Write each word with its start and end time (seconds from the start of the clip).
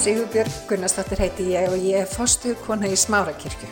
Sigurbjörg 0.00 0.52
Gunnarsdóttir 0.64 1.20
heiti 1.20 1.44
ég 1.52 1.66
og 1.68 1.82
ég 1.84 1.98
er 2.00 2.06
fostu 2.08 2.54
kona 2.64 2.88
í 2.88 2.94
Smárakirkju. 2.96 3.66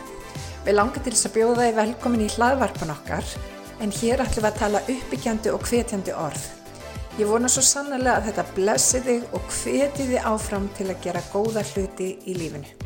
Við 0.61 0.75
langar 0.75 1.01
til 1.01 1.15
þess 1.15 1.25
að 1.25 1.33
bjóða 1.39 1.63
þið 1.63 1.79
velkomin 1.79 2.21
í 2.21 2.27
hlaðvarpan 2.35 2.93
okkar 2.93 3.31
en 3.81 3.93
hér 3.97 4.21
ætlum 4.21 4.45
við 4.45 4.49
að 4.51 4.59
tala 4.59 4.83
uppbyggjandi 4.93 5.53
og 5.55 5.65
hvetjandi 5.65 6.13
orð. 6.13 6.45
Ég 7.17 7.31
vona 7.31 7.49
svo 7.49 7.65
sannlega 7.65 8.19
að 8.19 8.29
þetta 8.29 8.45
blessi 8.59 9.01
þig 9.07 9.35
og 9.39 9.49
hveti 9.57 10.05
þið 10.11 10.29
áfram 10.29 10.69
til 10.77 10.89
að 10.91 11.01
gera 11.07 11.25
góða 11.33 11.65
hluti 11.71 12.13
í 12.21 12.37
lífinu. 12.37 12.77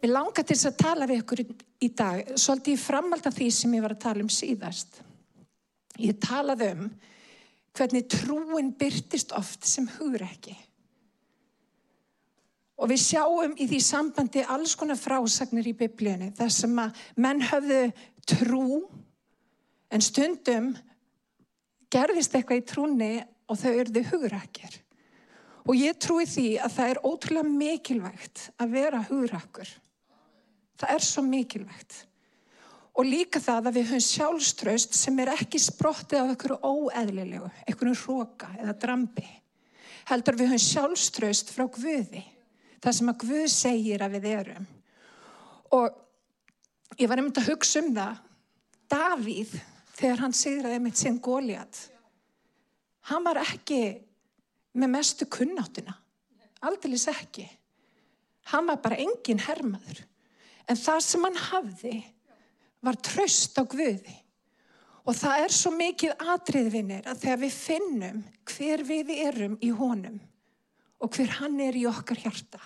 Við 0.00 0.16
langar 0.16 0.48
til 0.48 0.56
þess 0.56 0.72
að 0.72 0.80
tala 0.80 1.12
við 1.12 1.26
ykkur 1.26 1.44
í 1.44 1.92
dag, 1.92 2.36
svolítið 2.40 2.78
í 2.78 2.84
framhald 2.88 3.28
af 3.28 3.36
því 3.36 3.50
sem 3.52 3.76
ég 3.76 3.84
var 3.84 3.98
að 3.98 4.06
tala 4.08 4.24
um 4.24 4.32
síðast. 4.32 5.02
Ég 6.00 6.16
talaði 6.24 6.72
um 6.78 6.88
hvernig 7.74 8.06
trúin 8.10 8.72
byrtist 8.78 9.34
oft 9.34 9.66
sem 9.66 9.88
hugrekki. 9.98 10.54
Og 12.74 12.90
við 12.90 13.02
sjáum 13.04 13.54
í 13.58 13.66
því 13.70 13.80
sambandi 13.82 14.42
alls 14.50 14.74
konar 14.78 14.98
frásagnir 14.98 15.66
í 15.70 15.76
biblíunni 15.78 16.32
þar 16.34 16.50
sem 16.54 16.80
að 16.82 17.04
menn 17.22 17.42
höfðu 17.44 17.82
trú 18.26 18.64
en 19.94 20.02
stundum 20.02 20.72
gerðist 21.94 22.34
eitthvað 22.34 22.62
í 22.62 22.66
trúni 22.66 23.12
og 23.50 23.60
þau 23.60 23.70
eruðu 23.70 24.02
hugrakir. 24.10 24.80
Og 25.64 25.78
ég 25.78 25.96
trúi 26.02 26.26
því 26.28 26.48
að 26.60 26.74
það 26.74 26.90
er 26.90 27.02
ótrúlega 27.08 27.52
mikilvægt 27.52 28.48
að 28.60 28.74
vera 28.74 29.04
hugrakkur. 29.08 29.70
Það 30.80 30.96
er 30.96 31.06
svo 31.06 31.22
mikilvægt. 31.24 32.02
Og 32.94 33.08
líka 33.08 33.40
það 33.42 33.68
að 33.68 33.76
við 33.78 33.88
höfum 33.90 34.04
sjálfströst 34.06 34.94
sem 34.94 35.16
er 35.18 35.32
ekki 35.32 35.58
sprottið 35.58 36.20
af 36.20 36.28
einhverju 36.30 36.58
óeðlilegu, 36.62 37.48
einhverju 37.66 37.94
hróka 38.04 38.52
eða 38.60 38.76
drambi. 38.84 39.24
Heldur 40.10 40.38
við 40.38 40.52
höfum 40.52 40.62
sjálfströst 40.62 41.50
frá 41.50 41.66
Guði, 41.74 42.22
það 42.84 42.96
sem 42.98 43.10
að 43.10 43.18
Guð 43.24 43.48
segir 43.50 44.04
að 44.04 44.14
við 44.18 44.28
erum. 44.30 44.70
Og 45.74 47.00
ég 47.00 47.10
var 47.10 47.18
einmitt 47.18 47.42
að 47.42 47.50
hugsa 47.50 47.82
um 47.82 47.90
það, 47.96 48.22
Davíð, 48.94 49.58
þegar 49.96 50.22
hann 50.22 50.36
sigraði 50.36 50.80
mitt 50.84 51.00
sinn 51.00 51.18
Góliat, 51.24 51.80
hann 53.10 53.26
var 53.26 53.42
ekki 53.42 53.82
með 54.78 54.92
mestu 54.92 55.26
kunnáttuna, 55.26 55.96
aldrei 56.62 56.94
ekki. 56.94 57.48
Hann 58.52 58.68
var 58.68 58.78
bara 58.84 59.00
engin 59.00 59.40
hermaður. 59.40 60.04
En 60.68 60.76
það 60.76 61.00
sem 61.04 61.24
hann 61.24 61.38
hafði 61.50 61.94
var 62.84 63.00
tröst 63.00 63.56
á 63.58 63.64
Guði. 63.64 64.20
Og 65.04 65.16
það 65.16 65.42
er 65.44 65.52
svo 65.52 65.72
mikið 65.74 66.28
atriðvinir 66.32 67.08
að 67.10 67.24
þegar 67.24 67.40
við 67.42 67.56
finnum 67.58 68.22
hver 68.48 68.84
við 68.88 69.10
erum 69.26 69.58
í 69.60 69.72
honum 69.76 70.20
og 71.04 71.10
hver 71.12 71.34
hann 71.40 71.58
er 71.60 71.76
í 71.76 71.82
okkar 71.84 72.22
hjarta, 72.22 72.60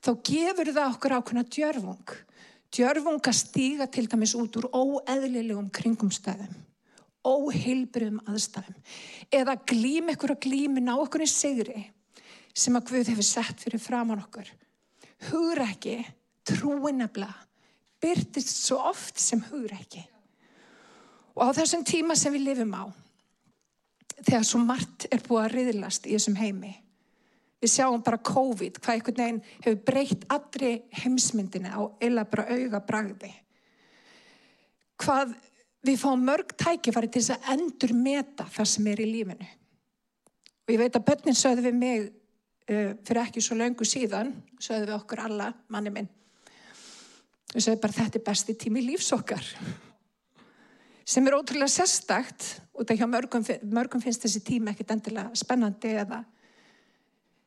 þá 0.00 0.10
gefur 0.24 0.70
það 0.70 0.94
okkur 0.94 1.14
ákveðna 1.18 1.42
djörfung. 1.52 2.14
Djörfung 2.72 3.20
að 3.20 3.36
stíga 3.36 3.86
til 3.92 4.06
dæmis 4.08 4.32
út 4.38 4.56
úr 4.56 4.70
óeðlilegum 4.72 5.68
kringumstæðum, 5.76 6.54
óheilbriðum 7.26 8.22
aðstæðum 8.24 8.78
eða 9.34 9.58
glým 9.68 10.08
ekkur 10.14 10.32
að 10.32 10.46
glýmin 10.46 10.88
á 10.88 10.96
okkur 10.96 11.26
í 11.26 11.28
sigri 11.28 11.84
sem 12.56 12.76
að 12.78 12.88
Guð 12.90 13.10
hefur 13.12 13.28
sett 13.28 13.60
fyrir 13.60 13.82
framann 13.82 14.22
okkur. 14.24 14.48
Hugur 15.28 15.60
ekki, 15.66 15.98
trúinabla, 16.48 17.28
byrtist 18.02 18.64
svo 18.64 18.80
oft 18.90 19.20
sem 19.20 19.42
hugreiki. 19.50 20.02
Og 21.36 21.52
á 21.52 21.56
þessum 21.56 21.84
tíma 21.84 22.16
sem 22.16 22.32
við 22.32 22.48
lifum 22.50 22.72
á, 22.76 22.84
þegar 24.22 24.46
svo 24.48 24.60
margt 24.64 25.08
er 25.12 25.22
búið 25.24 25.42
að 25.44 25.54
riðlast 25.54 26.06
í 26.08 26.14
þessum 26.16 26.38
heimi, 26.40 26.72
við 27.60 27.72
sjáum 27.72 28.04
bara 28.04 28.22
COVID, 28.24 28.80
hvað 28.80 28.94
einhvern 28.94 29.22
veginn 29.22 29.42
hefur 29.64 29.82
breytt 29.90 30.24
allri 30.32 30.72
heimsmyndinu 31.02 31.72
á 31.72 31.80
eila 32.04 32.24
bara 32.28 32.48
auga 32.52 32.80
bragði. 32.88 33.32
Hvað 35.02 35.34
við 35.86 36.00
fáum 36.00 36.24
mörg 36.24 36.54
tækifæri 36.56 37.10
til 37.12 37.22
þess 37.22 37.36
að 37.36 37.48
endur 37.56 37.94
meta 37.96 38.46
það 38.52 38.70
sem 38.72 38.90
er 38.92 39.02
í 39.02 39.08
lífinu. 39.10 39.48
Og 40.66 40.74
ég 40.74 40.80
veit 40.82 40.96
að 40.98 41.06
börnin 41.06 41.38
sögðu 41.38 41.66
við 41.68 41.76
mig 41.78 42.06
uh, 42.06 42.92
fyrir 43.06 43.22
ekki 43.22 43.42
svo 43.44 43.58
löngu 43.58 43.86
síðan, 43.86 44.32
sögðu 44.58 44.88
við 44.88 44.96
okkur 44.96 45.22
alla, 45.28 45.52
manni 45.70 45.92
minn, 45.94 46.08
og 47.54 47.60
segði 47.60 47.82
bara 47.82 47.98
þetta 47.98 48.20
er 48.20 48.26
besti 48.26 48.56
tími 48.58 48.84
lífsokkar 48.86 49.50
sem 51.06 51.26
er 51.26 51.36
ótrúlega 51.38 51.70
sérstakt 51.70 52.48
og 52.74 52.86
það 52.86 53.02
hjá 53.02 53.06
mörgum, 53.10 53.44
mörgum 53.70 54.02
finnst 54.02 54.26
þessi 54.26 54.42
tími 54.46 54.72
ekkit 54.72 54.96
endilega 54.96 55.38
spennandi 55.38 55.94
eða 56.02 56.24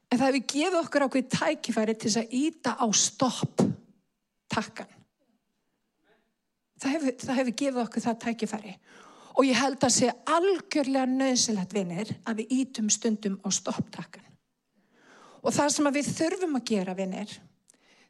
en 0.09 0.17
það 0.17 0.25
hefur 0.29 0.47
gefið 0.53 0.79
okkur 0.83 1.07
ákveð 1.07 1.27
tækifæri 1.35 1.97
til 1.97 2.09
þess 2.09 2.23
að 2.23 2.39
íta 2.39 2.77
á 2.79 2.87
stopp 2.95 3.65
takkan 4.49 4.95
það 6.79 6.95
hefur, 6.95 7.35
hefur 7.37 7.55
gefið 7.61 7.81
okkur 7.83 8.05
það 8.05 8.19
tækifæri. 8.25 8.73
Og 9.39 9.47
ég 9.47 9.59
held 9.59 9.83
að 9.85 9.93
sé 9.95 10.09
algjörlega 10.27 11.05
nöðsilegt 11.07 11.75
vinnir 11.75 12.11
að 12.27 12.41
við 12.41 12.55
ítum 12.59 12.89
stundum 12.91 13.37
á 13.45 13.49
stopp 13.53 13.87
takkan 13.93 14.25
og 15.39 15.53
það 15.55 15.69
sem 15.71 15.87
við 15.95 16.07
þurfum 16.17 16.57
að 16.59 16.65
gera 16.67 16.95
vinnir 16.97 17.35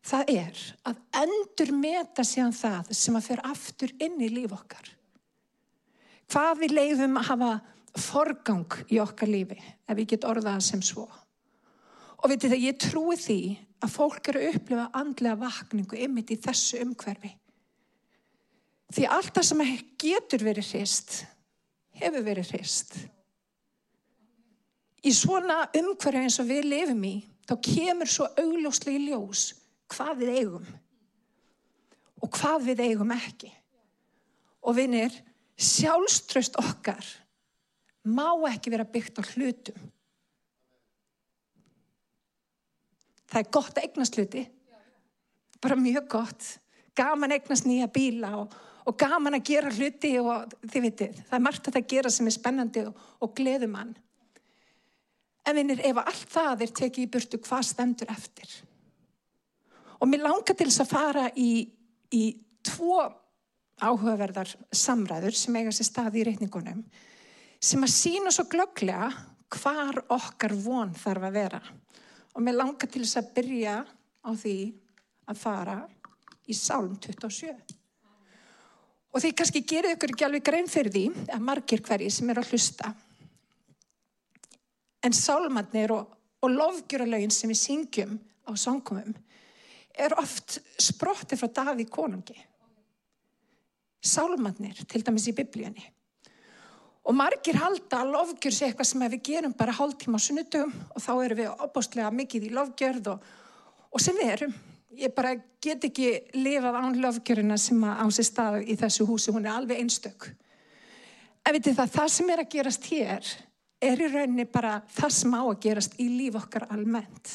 það 0.05 0.31
er 0.33 0.61
að 0.87 1.01
endur 1.21 1.73
meta 1.75 2.23
síðan 2.25 2.55
það 2.55 2.93
sem 2.95 3.17
að 3.19 3.27
fer 3.27 3.41
aftur 3.47 3.93
inn 3.99 4.19
í 4.21 4.29
líf 4.31 4.53
okkar. 4.55 4.93
Hvað 6.29 6.61
við 6.63 6.75
leiðum 6.77 7.17
að 7.19 7.29
hafa 7.31 7.51
forgang 7.99 8.77
í 8.93 8.99
okkar 9.01 9.31
lífi, 9.31 9.57
ef 9.59 9.97
við 9.97 10.13
getum 10.13 10.31
orðað 10.35 10.61
sem 10.67 10.81
svo. 10.85 11.07
Og 12.19 12.29
veitir 12.29 12.51
það, 12.51 12.65
ég 12.67 12.79
trúi 12.79 13.17
því 13.17 13.41
að 13.79 13.93
fólk 13.93 14.29
eru 14.29 14.41
að 14.43 14.55
upplifa 14.55 14.87
andlega 14.99 15.39
vakningu 15.39 15.99
ymmit 16.05 16.33
í 16.35 16.39
þessu 16.43 16.81
umhverfi. 16.83 17.31
Því 18.89 19.05
allt 19.13 19.33
það 19.35 19.47
sem 19.47 19.63
getur 20.01 20.43
verið 20.45 20.73
hrist, 20.73 21.23
hefur 21.99 22.25
verið 22.25 22.53
hrist. 22.53 22.95
Í 25.05 25.13
svona 25.16 25.63
umhverfi 25.77 26.25
eins 26.25 26.39
og 26.41 26.49
við 26.49 26.67
lifum 26.67 27.03
í, 27.07 27.16
þá 27.47 27.53
kemur 27.66 28.09
svo 28.11 28.27
augljóslega 28.37 28.99
í 28.99 29.09
ljós 29.09 29.45
hvað 29.89 30.22
við 30.23 30.35
eigum 30.38 30.69
og 32.19 32.31
hvað 32.35 32.66
við 32.67 32.83
eigum 32.83 33.11
ekki. 33.16 33.50
Og 34.67 34.75
vinir, 34.75 35.13
sjálfströst 35.59 36.57
okkar 36.59 37.05
má 38.09 38.28
ekki 38.49 38.72
vera 38.73 38.88
byggt 38.88 39.19
á 39.19 39.23
hlutum. 39.33 39.78
Það 43.29 43.41
er 43.44 43.51
gott 43.53 43.78
að 43.78 43.85
eignast 43.85 44.17
hluti, 44.17 44.44
bara 45.61 45.78
mjög 45.78 46.09
gott. 46.09 46.47
Gaman 46.97 47.31
að 47.31 47.39
eignast 47.39 47.67
nýja 47.69 47.88
bíla 47.94 48.31
og, 48.39 48.55
og 48.89 48.97
gaman 48.99 49.38
að 49.38 49.45
gera 49.51 49.72
hluti 49.72 50.16
og 50.19 50.55
þið 50.66 50.85
vitið, 50.88 51.19
það 51.29 51.38
er 51.38 51.45
margt 51.45 51.69
að 51.69 51.78
það 51.78 51.89
gera 51.94 52.11
sem 52.13 52.28
er 52.28 52.35
spennandi 52.35 52.85
og, 52.89 53.03
og 53.22 53.35
gleðumann. 53.38 53.94
En 55.47 55.55
vinir, 55.55 55.79
ef 55.85 56.01
allt 56.01 56.33
það 56.33 56.66
er 56.66 56.73
tekið 56.81 57.05
í 57.05 57.11
burtu, 57.13 57.39
hvað 57.45 57.67
stendur 57.69 58.11
eftir? 58.11 58.49
Og 59.99 60.07
mér 60.07 60.23
langar 60.23 60.55
til 60.55 60.69
þess 60.69 60.83
að 60.85 60.91
fara 60.93 61.25
í, 61.35 61.51
í 62.15 62.23
tvo 62.65 63.01
áhugaverðar 63.79 64.51
samræður 64.75 65.35
sem 65.35 65.55
eiga 65.59 65.73
sér 65.75 65.87
staði 65.87 66.21
í 66.21 66.27
reyningunum 66.29 66.83
sem 67.59 67.83
að 67.83 67.91
sína 67.91 68.31
svo 68.31 68.45
glögglega 68.51 69.09
hvar 69.59 70.03
okkar 70.15 70.53
von 70.55 70.93
þarf 70.95 71.25
að 71.27 71.35
vera. 71.35 71.59
Og 72.35 72.43
mér 72.45 72.59
langar 72.59 72.91
til 72.91 73.03
þess 73.03 73.19
að 73.19 73.33
byrja 73.35 73.75
á 74.23 74.29
því 74.31 74.57
að 75.29 75.41
fara 75.41 75.77
í 76.49 76.55
Sálm 76.55 76.95
27. 77.02 77.52
Og 79.09 79.23
því 79.23 79.31
kannski 79.35 79.63
gerir 79.66 79.95
ykkur 79.95 80.13
ekki 80.13 80.25
alveg 80.28 80.45
grein 80.45 80.69
fyrir 80.69 80.93
því 80.93 81.05
að 81.34 81.45
margir 81.45 81.81
hverji 81.85 82.11
sem 82.13 82.29
er 82.29 82.41
að 82.41 82.53
hlusta. 82.53 82.91
En 85.03 85.16
sálmannir 85.16 85.93
og, 85.95 86.13
og 86.43 86.53
lofgjuralögin 86.53 87.34
sem 87.34 87.49
við 87.52 87.61
syngjum 87.63 88.16
á 88.45 88.52
sangumum 88.59 89.16
er 89.99 90.16
oft 90.19 90.59
sprotti 90.79 91.37
frá 91.40 91.49
Davík 91.53 91.91
konungi. 91.91 92.37
Sálmannir, 93.99 94.79
til 94.87 95.03
dæmis 95.03 95.28
í 95.28 95.35
biblíunni. 95.35 95.84
Og 97.09 97.16
margir 97.17 97.57
halda 97.59 98.03
að 98.03 98.13
lofgjör 98.13 98.55
sé 98.55 98.67
eitthvað 98.69 98.87
sem 98.87 99.03
við 99.11 99.22
gerum 99.31 99.55
bara 99.57 99.75
hálf 99.75 99.97
tíma 99.99 100.19
á 100.19 100.23
sunnudum 100.23 100.72
og 100.93 101.03
þá 101.03 101.11
erum 101.25 101.40
við 101.40 101.63
opbóstlega 101.66 102.11
mikið 102.13 102.47
í 102.47 102.51
lofgjörð 102.55 103.11
og, 103.16 103.29
og 103.91 104.03
sem 104.03 104.19
við 104.19 104.34
erum. 104.35 104.53
Ég 104.99 105.13
bara 105.16 105.35
get 105.63 105.85
ekki 105.90 106.09
lifað 106.35 106.79
án 106.79 106.99
lofgjörina 107.02 107.57
sem 107.59 107.81
á 107.84 108.05
sér 108.13 108.28
stað 108.28 108.59
í 108.67 108.78
þessu 108.79 109.07
húsi, 109.09 109.34
hún 109.34 109.47
er 109.47 109.55
alveg 109.55 109.81
einstök. 109.81 110.29
En 111.45 111.55
veitir 111.55 111.75
það, 111.75 111.93
það 111.97 112.09
sem 112.16 112.34
er 112.34 112.43
að 112.43 112.52
gerast 112.55 112.90
hér 112.91 113.34
er 113.90 114.02
í 114.03 114.09
rauninni 114.11 114.45
bara 114.52 114.79
það 114.91 115.13
sem 115.16 115.35
á 115.40 115.41
að 115.41 115.61
gerast 115.66 115.95
í 115.99 116.09
líf 116.11 116.37
okkar 116.40 116.67
almennt 116.69 117.31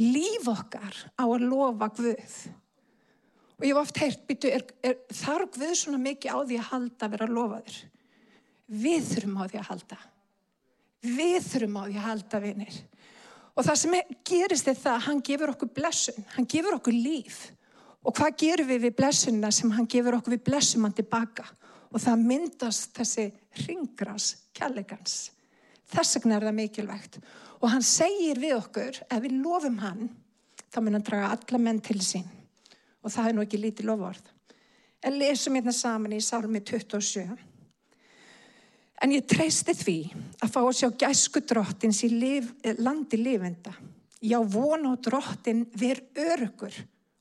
líf 0.00 0.48
okkar 0.50 0.96
á 1.14 1.24
að 1.24 1.46
lofa 1.46 1.90
Guð. 1.94 2.36
Og 3.54 3.66
ég 3.66 3.70
hef 3.70 3.80
oft 3.80 4.00
heyrt, 4.02 4.24
býtu, 4.26 4.50
þarf 5.14 5.52
Guð 5.54 5.74
svona 5.78 6.00
mikið 6.02 6.34
á 6.34 6.38
því 6.42 6.58
að 6.58 6.70
halda 6.72 7.06
að 7.06 7.14
vera 7.14 7.28
að 7.28 7.36
lofa 7.36 7.60
þér? 7.66 7.78
Við 8.84 9.10
þurfum 9.10 9.38
á 9.38 9.44
því 9.44 9.60
að 9.60 9.68
halda. 9.70 9.98
Við 11.04 11.36
þurfum 11.50 11.76
á 11.78 11.82
því 11.84 11.98
að 11.98 12.08
halda 12.08 12.40
vinir. 12.42 12.78
Og 13.54 13.66
það 13.66 13.78
sem 13.78 13.98
gerist 14.26 14.70
er 14.70 14.78
það 14.78 14.96
að 14.96 15.04
hann 15.08 15.20
gefur 15.28 15.52
okkur 15.52 15.70
blessun, 15.76 16.24
hann 16.34 16.48
gefur 16.50 16.78
okkur 16.80 16.96
líf. 16.96 17.44
Og 18.04 18.16
hvað 18.16 18.40
gerum 18.42 18.68
við 18.68 18.88
við 18.88 18.96
blessunna 18.98 19.52
sem 19.54 19.70
hann 19.72 19.86
gefur 19.90 20.18
okkur 20.18 20.34
við 20.34 20.42
blessum 20.48 20.84
hann 20.84 20.96
tilbaka? 20.96 21.46
Og 21.94 22.02
það 22.02 22.24
myndast 22.26 22.96
þessi 22.96 23.28
ringras 23.62 24.32
kjallegans. 24.56 25.30
Þess 25.92 26.18
vegna 26.18 26.38
er 26.38 26.46
það 26.48 26.58
mikilvægt. 26.58 27.18
Og 27.60 27.70
hann 27.72 27.84
segir 27.86 28.40
við 28.40 28.56
okkur, 28.58 29.00
ef 29.08 29.24
við 29.24 29.38
lofum 29.44 29.78
hann, 29.82 30.08
þá 30.72 30.78
mun 30.82 30.98
hann 30.98 31.06
draga 31.06 31.32
alla 31.36 31.60
menn 31.60 31.80
til 31.84 32.00
sín. 32.04 32.26
Og 33.04 33.12
það 33.12 33.28
er 33.28 33.36
nú 33.36 33.44
ekki 33.44 33.60
lítið 33.60 33.90
lofvörð. 33.90 34.30
En 35.04 35.18
lesum 35.20 35.56
hérna 35.58 35.74
saman 35.76 36.16
í 36.16 36.20
Salmi 36.24 36.62
27. 36.64 37.36
En 39.04 39.12
ég 39.12 39.26
treysti 39.28 39.74
því 39.76 39.98
að 40.40 40.52
fá 40.54 40.60
að 40.62 40.76
sjá 40.78 40.88
gæsku 41.04 41.42
drottins 41.44 42.00
í 42.06 42.08
lif, 42.12 42.52
landi 42.80 43.18
lifenda. 43.20 43.74
Já, 44.24 44.38
vona 44.40 44.94
á 44.94 45.02
drottin 45.04 45.66
ver 45.76 46.00
örugur 46.16 46.72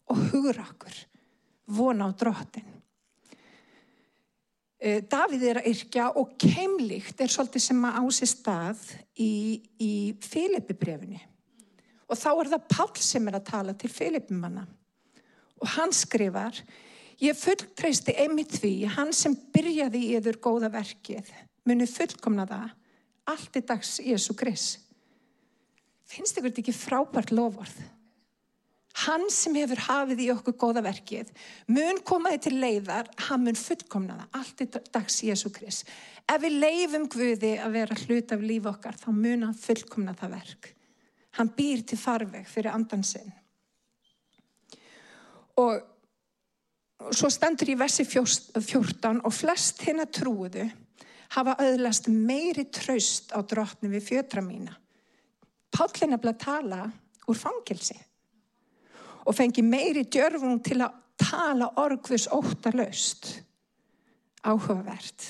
og 0.08 0.22
hugrakur. 0.32 0.96
Vona 1.68 2.08
á 2.08 2.12
drottin. 2.16 2.73
Davíð 4.84 5.44
er 5.48 5.62
að 5.62 5.68
yrkja 5.72 6.10
og 6.20 6.34
keimlíkt 6.42 7.22
er 7.24 7.32
svolítið 7.32 7.64
sem 7.64 7.86
að 7.88 8.00
ási 8.02 8.28
stað 8.28 8.82
í, 9.16 9.34
í 9.80 9.94
Filipibrefni. 10.20 11.22
Og 12.12 12.20
þá 12.20 12.30
er 12.34 12.50
það 12.52 12.66
Pál 12.74 12.90
sem 13.00 13.30
er 13.32 13.38
að 13.40 13.46
tala 13.48 13.76
til 13.80 13.92
Filipimanna. 13.94 14.66
Og 15.64 15.72
hann 15.78 15.96
skrifar, 15.96 16.60
ég 17.24 17.40
fulltreysti 17.40 18.18
einmitt 18.26 18.58
því, 18.60 18.74
hann 18.98 19.16
sem 19.16 19.38
byrjaði 19.56 20.04
í 20.04 20.14
yfir 20.20 20.42
góða 20.44 20.74
verkið, 20.74 21.32
muni 21.64 21.88
fullkomna 21.88 22.44
það, 22.50 22.74
allt 23.32 23.56
í 23.56 23.64
dags 23.64 23.96
Jésu 24.04 24.36
Gris. 24.36 24.68
Finnst 26.12 26.36
ykkur 26.36 26.52
þetta 26.52 26.66
ekki 26.66 26.76
frábært 26.76 27.32
lofvörð? 27.32 27.80
Hann 29.02 29.26
sem 29.34 29.56
hefur 29.58 29.80
hafið 29.88 30.20
í 30.22 30.28
okkur 30.36 30.54
góða 30.62 30.84
verkið, 30.86 31.32
mun 31.74 31.98
komaði 32.06 32.44
til 32.46 32.58
leiðar, 32.62 33.08
hann 33.26 33.42
mun 33.48 33.58
fullkomna 33.58 34.20
það, 34.20 34.28
allt 34.38 34.62
í 34.62 34.68
dags 34.94 35.16
Jésu 35.26 35.50
Krist. 35.54 35.90
Ef 36.30 36.44
við 36.44 36.60
leifum 36.62 37.08
Guði 37.10 37.56
að 37.58 37.74
vera 37.74 37.98
hlut 38.04 38.36
af 38.36 38.44
líf 38.46 38.70
okkar, 38.70 39.00
þá 39.02 39.10
mun 39.10 39.48
hann 39.48 39.58
fullkomna 39.58 40.14
það 40.20 40.36
verk. 40.38 40.70
Hann 41.40 41.50
býr 41.58 41.82
til 41.90 41.98
farveg 41.98 42.46
fyrir 42.46 42.76
andansinn. 42.76 43.34
Og 45.58 47.10
svo 47.18 47.34
stendur 47.34 47.74
í 47.74 47.80
versi 47.82 48.06
14 48.06 49.26
og 49.26 49.34
flest 49.34 49.82
hérna 49.88 50.06
trúðu 50.06 50.70
hafa 51.34 51.58
öðlast 51.66 52.14
meiri 52.14 52.70
traust 52.70 53.34
á 53.34 53.42
drottni 53.42 53.90
við 53.90 54.10
fjötra 54.12 54.46
mína. 54.46 54.78
Pállin 55.74 56.14
er 56.14 56.30
að 56.30 56.42
tala 56.46 56.84
úr 57.26 57.38
fangilsi 57.38 57.98
og 59.26 59.36
fengi 59.36 59.64
meiri 59.66 60.04
djörfung 60.04 60.60
til 60.66 60.82
að 60.84 61.00
tala 61.20 61.72
orgvus 61.80 62.28
óttalöst. 62.32 63.40
Áhugavert. 64.44 65.26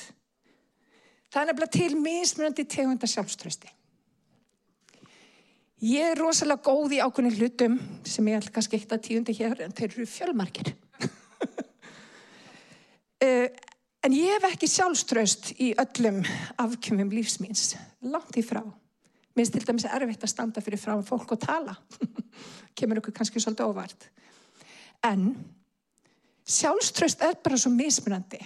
Er 1.34 1.48
nefnilega 1.48 1.74
til 1.74 1.96
mismunandi 1.98 2.66
tegunda 2.70 3.08
sjálfströsti. 3.10 3.70
Ég 5.84 6.14
er 6.14 6.22
rosalega 6.22 6.64
góð 6.64 6.94
í 6.96 7.02
ákveðin 7.04 7.36
hlutum 7.36 7.74
sem 8.08 8.28
ég 8.30 8.38
ætla 8.40 8.54
kannski 8.56 8.78
eitt 8.80 8.94
að 8.96 9.02
tíundi 9.08 9.34
hér 9.36 9.66
en 9.66 9.74
þeir 9.76 9.90
eru 9.90 10.06
fjölmarkir. 10.08 10.70
en 14.06 14.16
ég 14.16 14.38
hef 14.38 14.48
ekki 14.48 14.70
sjálfströst 14.72 15.52
í 15.58 15.74
öllum 15.84 16.22
afkjömmum 16.62 17.12
lífsmýns. 17.18 17.74
Langt 18.06 18.40
í 18.40 18.46
frá. 18.46 18.62
Mér 19.34 19.48
finnst 19.48 19.54
til 19.58 19.66
dæmis 19.66 19.86
erfitt 19.90 20.24
að 20.24 20.30
standa 20.30 20.62
fyrir 20.62 20.78
frá 20.78 20.94
fólk 21.02 21.32
og 21.34 21.40
tala. 21.42 21.74
Kemur 22.78 23.00
okkur 23.02 23.16
kannski 23.18 23.42
svolítið 23.42 23.66
óvart. 23.66 24.06
En 25.10 25.32
sjálfströst 26.46 27.24
er 27.26 27.40
bara 27.42 27.58
svo 27.58 27.72
mismunandi. 27.74 28.38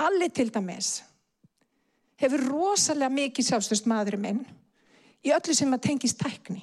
Alli 0.00 0.30
til 0.32 0.48
dæmis 0.54 1.02
hefur 2.18 2.42
rosalega 2.48 3.12
mikið 3.14 3.50
sjálfströst 3.50 3.88
maðurinn 3.90 4.24
minn 4.24 4.40
í 5.26 5.34
öllu 5.34 5.54
sem 5.54 5.76
að 5.76 5.84
tengist 5.90 6.18
tækni. 6.22 6.62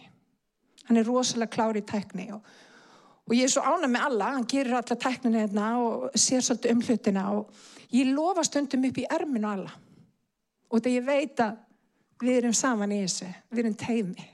Hann 0.88 1.00
er 1.00 1.08
rosalega 1.08 1.54
klár 1.54 1.78
í 1.78 1.84
tækni 1.86 2.32
og, 2.34 2.42
og 3.30 3.36
ég 3.36 3.46
er 3.46 3.54
svo 3.54 3.62
ána 3.62 3.88
með 3.92 4.08
alla, 4.10 4.32
hann 4.36 4.50
gerir 4.50 4.80
alla 4.80 4.98
tæknina 5.06 5.46
hérna 5.46 5.70
og 5.84 6.18
sér 6.18 6.42
svolítið 6.42 6.74
um 6.74 6.84
hlutina 6.88 7.28
og 7.38 7.94
ég 7.94 8.10
lofa 8.10 8.44
stundum 8.48 8.90
upp 8.90 9.00
í 9.00 9.08
erminu 9.20 9.52
alla. 9.52 9.78
Og 10.70 10.80
þetta 10.80 10.96
ég 10.96 11.08
veit 11.08 11.46
að 11.46 11.62
við 12.25 12.39
erum 12.42 12.56
saman 12.57 12.94
í 12.95 13.04
þessu, 13.04 13.27
við 13.51 13.63
erum 13.63 13.77
teimi. 13.80 14.31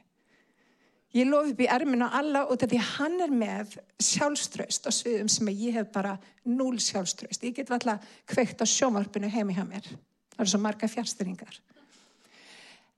Ég 1.11 1.27
lofi 1.27 1.51
upp 1.51 1.61
í 1.65 1.67
erminu 1.67 2.07
alla 2.07 2.45
og 2.45 2.55
þetta 2.55 2.69
því 2.71 2.81
hann 2.93 3.17
er 3.25 3.33
með 3.35 3.73
sjálfströst 3.99 4.88
á 4.88 4.91
sviðum 4.95 5.27
sem 5.31 5.49
ég 5.51 5.75
hef 5.75 5.89
bara 5.91 6.13
núl 6.47 6.77
sjálfströst. 6.79 7.43
Ég 7.43 7.57
get 7.57 7.71
alltaf 7.75 8.05
kveikt 8.31 8.63
á 8.63 8.65
sjómarpinu 8.65 9.27
heimi 9.31 9.57
hjá 9.57 9.65
mér. 9.67 9.89
Það 10.31 10.43
eru 10.45 10.53
svo 10.53 10.61
marga 10.63 10.88
fjárstyringar. 10.88 11.57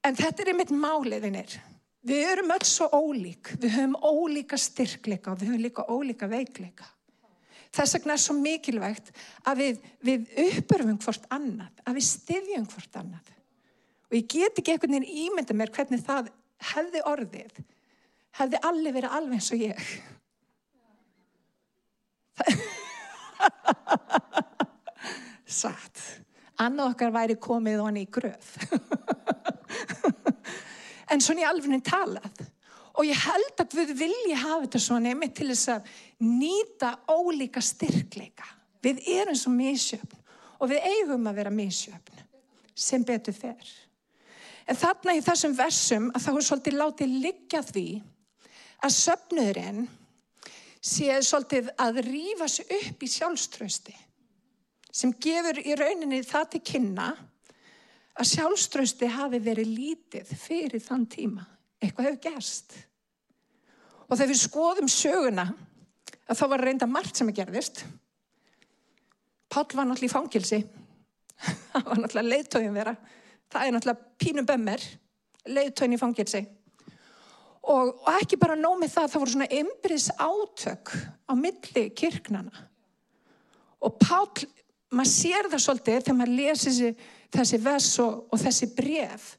En 0.06 0.20
þetta 0.20 0.44
er 0.44 0.52
einmitt 0.54 0.74
máliðinir. 0.76 1.58
Við 2.06 2.26
erum 2.28 2.54
öll 2.54 2.68
svo 2.68 2.90
ólík. 2.94 3.56
Við 3.58 3.80
höfum 3.80 3.98
ólíka 3.98 4.60
styrkleika 4.62 5.34
og 5.34 5.42
við 5.42 5.50
höfum 5.50 5.66
líka 5.66 5.88
ólíka 5.90 6.30
veikleika. 6.30 6.86
Þess 7.74 7.98
vegna 7.98 8.14
er 8.14 8.22
svo 8.22 8.36
mikilvægt 8.38 9.10
að 9.50 9.62
við, 9.64 9.86
við 10.06 10.28
uppörfum 10.44 11.00
hvort 11.02 11.24
annað, 11.34 11.72
að 11.82 11.98
við 11.98 12.06
styðjum 12.12 12.68
hvort 12.70 13.00
annað. 13.00 13.32
Og 14.14 14.18
ég 14.20 14.28
get 14.30 14.60
ekki 14.62 14.76
einhvern 14.76 14.94
veginn 14.94 15.10
ímynda 15.26 15.56
mér 15.58 15.72
hvernig 15.74 16.04
það 16.06 16.28
hefði 16.70 17.02
orðið. 17.10 17.54
Hefði 18.38 18.58
allir 18.70 18.94
verið 18.94 19.16
alveg 19.18 19.40
eins 19.40 19.50
og 19.56 19.60
ég. 19.64 19.80
Satt. 25.64 25.98
Annað 26.62 26.92
okkar 26.92 27.10
væri 27.16 27.36
komið 27.42 27.82
honni 27.82 28.06
í 28.06 28.12
gröf. 28.14 28.54
en 31.12 31.18
svona 31.18 31.42
í 31.42 31.48
alveg 31.50 31.82
talað. 31.88 32.38
Og 32.94 33.10
ég 33.10 33.18
held 33.18 33.58
að 33.64 33.74
við 33.80 33.96
vilji 34.04 34.36
hafa 34.38 34.68
þetta 34.68 34.80
svona 34.86 35.10
einmitt 35.10 35.34
til 35.40 35.50
þess 35.50 35.72
að 35.74 35.82
nýta 36.22 36.90
ólíka 37.10 37.62
styrkleika. 37.66 38.46
Við 38.86 39.02
erum 39.16 39.38
svo 39.40 39.50
misjöfn 39.56 40.22
og 40.62 40.70
við 40.70 40.86
eigum 40.92 41.26
að 41.32 41.40
vera 41.42 41.54
misjöfn 41.54 42.22
sem 42.78 43.02
betur 43.06 43.34
fer. 43.34 43.74
En 44.68 44.80
þarna 44.80 45.18
í 45.18 45.24
þessum 45.24 45.58
versum 45.58 46.08
að 46.14 46.26
þá 46.26 46.32
er 46.34 46.48
svolítið 46.48 46.80
látið 46.80 47.18
liggja 47.26 47.62
því 47.68 47.88
að 48.84 48.96
söfnuðurinn 48.96 49.84
sé 50.84 51.20
svolítið 51.24 51.70
að 51.80 52.02
rýfa 52.08 52.48
sig 52.52 52.72
upp 52.80 53.04
í 53.04 53.12
sjálfströsti 53.12 53.96
sem 54.94 55.14
gefur 55.26 55.60
í 55.64 55.76
rauninni 55.80 56.22
það 56.28 56.50
til 56.54 56.62
kynna 56.70 57.08
að 58.14 58.30
sjálfströsti 58.30 59.10
hafi 59.10 59.40
verið 59.42 59.72
lítið 59.74 60.34
fyrir 60.38 60.84
þann 60.84 61.08
tíma. 61.10 61.46
Eitthvað 61.82 62.10
hefur 62.10 62.22
gerst. 62.28 62.76
Og 64.06 64.14
þegar 64.14 64.30
við 64.30 64.42
skoðum 64.44 64.92
söguna 64.92 65.48
að 66.30 66.40
þá 66.40 66.46
var 66.52 66.64
reynda 66.68 66.90
margt 66.90 67.18
sem 67.18 67.32
að 67.32 67.40
gerðist. 67.42 67.84
Pál 69.50 69.66
var 69.74 69.88
náttúrulega 69.90 70.10
í 70.10 70.14
fangilsi. 70.14 70.62
Það 71.42 71.86
var 71.90 72.04
náttúrulega 72.04 72.30
leiðtóðin 72.30 72.78
vera. 72.78 72.94
Það 73.54 73.68
er 73.68 73.76
náttúrulega 73.76 74.12
pínum 74.22 74.50
bömmir, 74.50 74.84
leiðtóðin 75.46 75.96
í 75.96 76.02
fangilsi. 76.02 76.44
Og, 77.64 77.94
og 77.94 78.10
ekki 78.18 78.40
bara 78.42 78.58
nómið 78.60 78.92
það, 78.96 79.12
það 79.12 79.22
voru 79.22 79.34
svona 79.36 79.50
ymbriðs 79.60 80.10
átök 80.18 80.92
á 81.30 81.34
milli 81.38 81.84
kirknana. 81.96 82.66
Og 83.84 83.96
Pál, 84.02 84.26
maður 84.92 85.12
sér 85.12 85.50
það 85.52 85.64
svolítið 85.64 86.02
þegar 86.02 86.18
maður 86.20 86.36
lesi 86.40 86.92
þessi 87.34 87.60
vers 87.64 87.88
og, 88.04 88.26
og 88.34 88.42
þessi 88.42 88.70
bref 88.76 89.30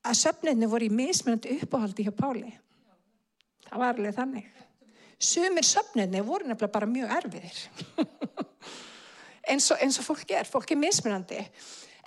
að 0.00 0.18
söfninni 0.22 0.68
voru 0.70 0.88
í 0.88 0.94
mismunandi 0.94 1.58
uppáhaldi 1.60 2.06
hjá 2.06 2.14
Páli. 2.16 2.54
Það 3.66 3.82
var 3.82 3.98
alveg 3.98 4.16
þannig. 4.16 4.48
Sumir 5.20 5.66
söfninni 5.66 6.22
voru 6.24 6.48
nefnilega 6.48 6.72
bara 6.72 6.88
mjög 6.88 7.12
erfiðir. 7.18 7.60
eins, 9.50 9.68
og, 9.68 9.76
eins 9.82 10.00
og 10.00 10.06
fólk 10.06 10.32
er, 10.32 10.48
fólk 10.48 10.72
er 10.72 10.80
mismunandi. 10.80 11.42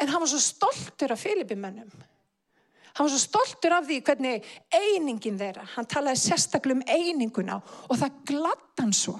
En 0.02 0.10
hann 0.10 0.24
var 0.24 0.30
svo 0.32 0.42
stoltur 0.42 1.14
af 1.14 1.22
Filipimönnum. 1.22 1.92
Hann 2.94 3.08
var 3.08 3.14
svo 3.14 3.22
stoltur 3.22 3.74
af 3.74 3.88
því 3.88 4.00
hvernig 4.06 4.52
einingin 4.74 5.40
þeirra, 5.40 5.66
hann 5.76 5.90
talaði 5.90 6.22
sérstaklega 6.22 6.78
um 6.78 6.86
eininguna 6.86 7.58
og 7.90 7.98
það 7.98 8.20
glatt 8.30 8.84
hann 8.84 8.94
svo. 8.94 9.18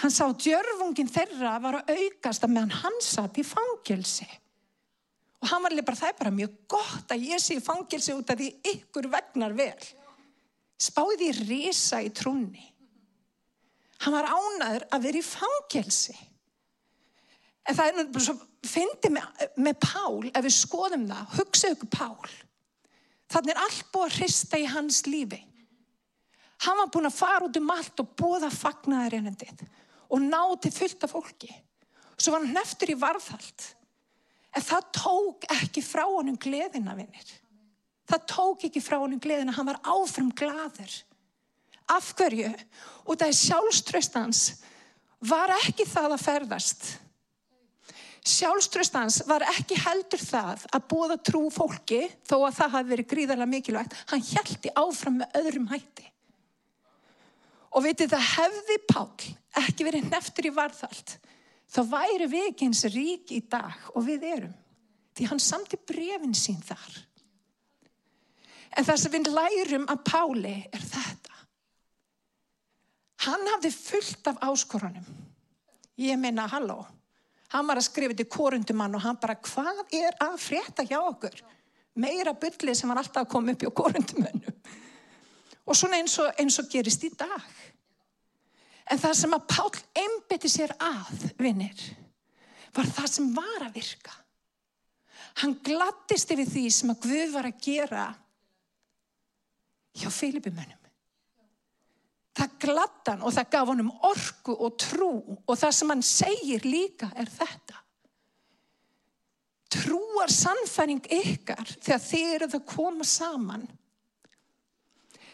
Hann 0.00 0.12
sá 0.12 0.26
djörfungin 0.28 1.08
þeirra 1.08 1.56
var 1.62 1.80
að 1.80 1.94
aukast 1.96 2.44
að 2.44 2.52
meðan 2.52 2.74
hann 2.82 2.98
satt 3.04 3.38
í 3.40 3.44
fangelsi. 3.46 4.26
Og 5.40 5.50
hann 5.50 5.62
var 5.64 5.72
alveg 5.72 5.86
bara, 5.86 6.00
það 6.00 6.12
er 6.12 6.18
bara 6.20 6.34
mjög 6.34 6.54
gott 6.72 7.12
að 7.12 7.28
ég 7.28 7.42
sé 7.42 7.56
í 7.56 7.64
fangelsi 7.64 8.16
út 8.16 8.32
af 8.32 8.40
því 8.40 8.48
ykkur 8.72 9.08
vegnar 9.12 9.56
vel. 9.56 9.88
Spáði 10.80 11.30
því 11.32 11.46
risa 11.48 12.00
í 12.04 12.10
trúni. 12.12 12.64
Hann 14.04 14.16
var 14.16 14.28
ánaður 14.28 14.88
að 14.92 15.06
vera 15.08 15.20
í 15.20 15.24
fangelsi. 15.24 16.16
En 17.66 17.76
það 17.76 17.88
er 17.88 17.96
náttúrulega 17.96 18.26
svo, 18.26 18.36
fyndi 18.70 19.10
með, 19.14 19.44
með 19.58 19.78
Pál, 19.82 20.30
ef 20.30 20.44
við 20.46 20.54
skoðum 20.56 21.06
það, 21.10 21.24
hugsaðu 21.36 21.76
ykkur 21.76 21.92
Pál. 21.94 22.34
Þannig 23.32 23.52
er 23.52 23.62
allt 23.64 23.86
búið 23.92 24.06
að 24.06 24.18
hrista 24.20 24.60
í 24.60 24.66
hans 24.70 25.00
lífi. 25.08 25.40
Hann 26.64 26.78
var 26.80 26.92
búin 26.92 27.08
að 27.08 27.18
fara 27.18 27.46
út 27.48 27.58
um 27.60 27.72
allt 27.74 28.02
og 28.02 28.12
búða 28.16 28.50
fagnaðarinnendið 28.54 29.64
og 30.06 30.22
ná 30.22 30.40
til 30.62 30.72
fullta 30.72 31.08
fólki. 31.10 31.50
Svo 32.16 32.32
var 32.32 32.44
hann 32.44 32.54
neftur 32.56 32.94
í 32.94 33.00
varðhald. 33.00 33.66
En 34.56 34.64
það 34.64 34.86
tók 34.96 35.48
ekki 35.52 35.82
frá 35.84 36.06
honum 36.06 36.38
gleðina, 36.40 36.94
vinnir. 36.96 37.32
Það 38.08 38.28
tók 38.30 38.64
ekki 38.68 38.80
frá 38.80 38.96
honum 39.02 39.20
gleðina, 39.20 39.52
hann 39.52 39.68
var 39.68 39.82
áfram 39.84 40.30
gladur. 40.32 40.94
Af 41.92 42.14
hverju? 42.18 42.48
Og 43.04 43.18
það 43.18 43.28
er 43.28 43.40
sjálfströstans 43.40 44.44
var 45.28 45.52
ekki 45.58 45.86
það 45.88 46.16
að 46.16 46.24
ferðast. 46.24 46.86
Sjálfströstans 48.26 49.20
var 49.28 49.44
ekki 49.52 49.76
heldur 49.78 50.18
það 50.18 50.64
að 50.74 50.86
búða 50.90 51.16
trú 51.22 51.44
fólki 51.54 52.00
þó 52.26 52.40
að 52.48 52.56
það 52.58 52.72
hafi 52.74 52.90
verið 52.90 53.08
gríðarlega 53.12 53.52
mikilvægt. 53.52 53.96
Hann 54.10 54.24
hjælti 54.26 54.72
áfram 54.74 55.20
með 55.20 55.38
öðrum 55.40 55.68
hætti. 55.70 56.06
Og 57.76 57.84
veitir 57.84 58.10
það 58.10 58.26
hefði 58.32 58.78
Pál 58.90 59.28
ekki 59.62 59.86
verið 59.86 60.08
neftur 60.10 60.48
í 60.48 60.54
varðhald 60.56 61.14
þá 61.70 61.80
væri 61.90 62.28
við 62.30 62.48
ekki 62.50 62.68
eins 62.68 62.82
rík 62.94 63.32
í 63.36 63.42
dag 63.50 63.90
og 63.94 64.06
við 64.06 64.26
erum. 64.32 64.56
Því 65.16 65.30
hann 65.30 65.42
samti 65.42 65.78
brefin 65.88 66.34
sín 66.36 66.58
þar. 66.66 66.98
En 68.76 68.84
það 68.84 69.00
sem 69.00 69.14
við 69.14 69.30
lærum 69.32 69.86
af 69.92 70.02
Páli 70.04 70.56
er 70.66 70.82
þetta. 70.82 71.38
Hann 73.26 73.46
hafði 73.54 73.72
fullt 73.72 74.28
af 74.28 74.42
áskorunum. 74.44 75.06
Ég 75.96 76.18
meina, 76.20 76.44
halló, 76.52 76.82
hann 77.52 77.68
var 77.68 77.80
að 77.80 77.86
skrifa 77.88 78.16
til 78.16 78.28
korundumann 78.30 78.96
og 78.98 79.04
hann 79.04 79.20
bara, 79.22 79.36
hvað 79.38 79.84
er 79.94 80.16
að 80.22 80.38
frétta 80.42 80.86
hjá 80.86 80.98
okkur? 81.00 81.38
Meira 81.96 82.34
byllið 82.36 82.76
sem 82.76 82.90
var 82.90 83.00
alltaf 83.00 83.24
að 83.24 83.32
koma 83.32 83.54
upp 83.54 83.64
hjá 83.64 83.72
korundumönnum. 83.80 84.58
Og 85.66 85.74
svona 85.78 85.98
eins 85.98 86.14
og, 86.22 86.28
eins 86.38 86.58
og 86.60 86.68
gerist 86.70 87.06
í 87.06 87.10
dag. 87.16 87.46
En 88.86 89.00
það 89.02 89.16
sem 89.18 89.34
að 89.34 89.46
Pál 89.50 89.70
einbeti 89.98 90.50
sér 90.50 90.74
að, 90.78 91.24
vinnir, 91.42 91.80
var 92.76 92.86
það 92.98 93.10
sem 93.14 93.32
var 93.34 93.66
að 93.66 93.80
virka. 93.80 94.14
Hann 95.42 95.56
glattist 95.64 96.30
yfir 96.32 96.48
því 96.48 96.64
sem 96.72 96.92
að 96.92 97.02
Guð 97.08 97.34
var 97.34 97.48
að 97.48 97.62
gera 97.66 98.06
hjá 99.96 100.08
Filipimönnum. 100.12 100.85
Það 102.36 102.56
glattan 102.60 103.24
og 103.24 103.32
það 103.32 103.50
gaf 103.54 103.70
honum 103.70 103.92
orku 104.04 104.54
og 104.60 104.76
trú 104.80 105.10
og 105.46 105.54
það 105.56 105.74
sem 105.78 105.92
hann 105.92 106.04
segir 106.04 106.66
líka 106.68 107.08
er 107.16 107.30
þetta. 107.32 107.80
Trúar 109.72 110.30
sannfæring 110.30 111.02
ykkar 111.10 111.64
þegar 111.80 112.02
þið 112.04 112.34
eruð 112.34 112.56
að 112.58 112.66
koma 112.70 113.06
saman. 113.08 113.64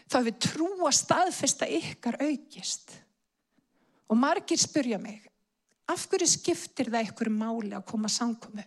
Þá 0.07 0.17
hefur 0.19 0.37
trúa 0.45 0.91
staðfesta 0.95 1.67
ykkar 1.69 2.19
aukist. 2.21 2.95
Og 4.11 4.19
margir 4.19 4.59
spyrja 4.61 4.99
mig, 5.01 5.23
af 5.89 6.05
hverju 6.09 6.27
skiptir 6.29 6.91
það 6.93 7.09
ykkur 7.09 7.31
máli 7.33 7.73
að 7.75 7.87
koma 7.89 8.11
samkomi? 8.11 8.65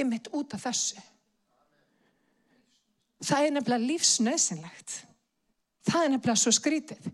Ymitt 0.00 0.30
út 0.36 0.56
af 0.56 0.64
þessu. 0.64 1.00
Það 3.20 3.46
er 3.46 3.54
nefnilega 3.54 3.88
lífsnöðsynlegt. 3.90 4.94
Það 5.88 6.04
er 6.04 6.12
nefnilega 6.14 6.40
svo 6.40 6.52
skrítið. 6.56 7.10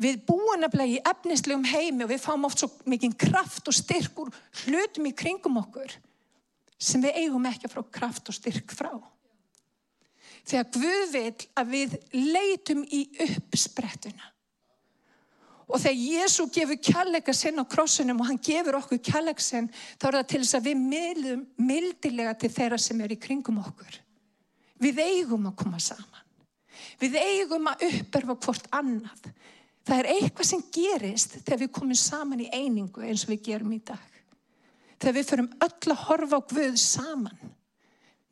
Við 0.00 0.20
búum 0.26 0.58
nefnilega 0.58 0.96
í 0.96 1.02
efnislegum 1.06 1.66
heimi 1.70 2.04
og 2.04 2.10
við 2.10 2.22
fáum 2.24 2.46
oft 2.48 2.62
svo 2.62 2.70
mikið 2.90 3.16
kraft 3.26 3.70
og 3.70 3.76
styrk 3.76 4.18
úr 4.24 4.32
hlutum 4.64 5.06
í 5.10 5.14
kringum 5.14 5.60
okkur 5.62 5.94
sem 6.78 7.02
við 7.04 7.20
eigum 7.22 7.46
ekki 7.48 7.68
að 7.68 7.76
frá 7.76 7.84
kraft 7.98 8.28
og 8.28 8.36
styrk 8.36 8.74
frá. 8.74 8.92
Þegar 10.44 10.70
Guð 10.74 11.12
vil 11.14 11.34
að 11.56 11.70
við 11.72 11.98
leitum 12.12 12.82
í 12.92 13.06
uppsprettuna 13.24 14.34
og 15.64 15.80
þegar 15.80 15.96
Jésu 15.96 16.44
gefur 16.52 16.80
kjallega 16.84 17.32
sinn 17.32 17.56
á 17.56 17.64
krossunum 17.64 18.20
og 18.20 18.28
hann 18.28 18.40
gefur 18.44 18.76
okkur 18.82 19.00
kjallega 19.00 19.42
sinn 19.42 19.70
þá 19.72 20.08
er 20.10 20.18
það 20.18 20.26
til 20.32 20.40
þess 20.42 20.58
að 20.58 20.66
við 20.68 20.82
miðlum 20.82 21.46
mildilega 21.56 22.34
til 22.40 22.50
þeirra 22.52 22.78
sem 22.82 23.00
er 23.00 23.14
í 23.14 23.20
kringum 23.20 23.62
okkur. 23.62 23.96
Við 24.84 25.00
eigum 25.00 25.48
að 25.48 25.56
koma 25.62 25.80
saman. 25.80 26.22
Við 27.00 27.16
eigum 27.16 27.70
að 27.70 27.86
uppörfa 27.88 28.36
hvort 28.44 28.68
annað. 28.76 29.30
Það 29.84 30.00
er 30.00 30.10
eitthvað 30.14 30.48
sem 30.48 30.62
gerist 30.72 31.36
þegar 31.42 31.60
við 31.60 31.72
komum 31.76 31.98
saman 31.98 32.40
í 32.40 32.48
einingu 32.52 33.04
eins 33.04 33.26
og 33.26 33.34
við 33.34 33.42
gerum 33.50 33.74
í 33.76 33.82
dag. 33.84 34.10
Þegar 34.96 35.16
við 35.18 35.28
förum 35.28 35.50
öll 35.66 35.92
að 35.92 36.02
horfa 36.06 36.40
á 36.40 36.48
Guð 36.54 36.78
saman. 36.80 37.52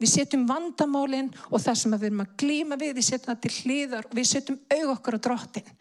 Við 0.01 0.11
setjum 0.15 0.47
vandamálinn 0.49 1.31
og 1.51 1.61
það 1.63 1.79
sem 1.79 1.95
við 1.95 2.09
erum 2.09 2.23
að 2.25 2.37
glíma 2.41 2.79
við, 2.81 2.95
við 2.97 3.07
setjum 3.07 3.29
það 3.29 3.43
til 3.45 3.55
hlýðar 3.59 4.09
og 4.09 4.15
við 4.19 4.29
setjum 4.31 4.61
aug 4.79 4.93
okkur 4.97 5.19
á 5.21 5.25
drottin. 5.29 5.73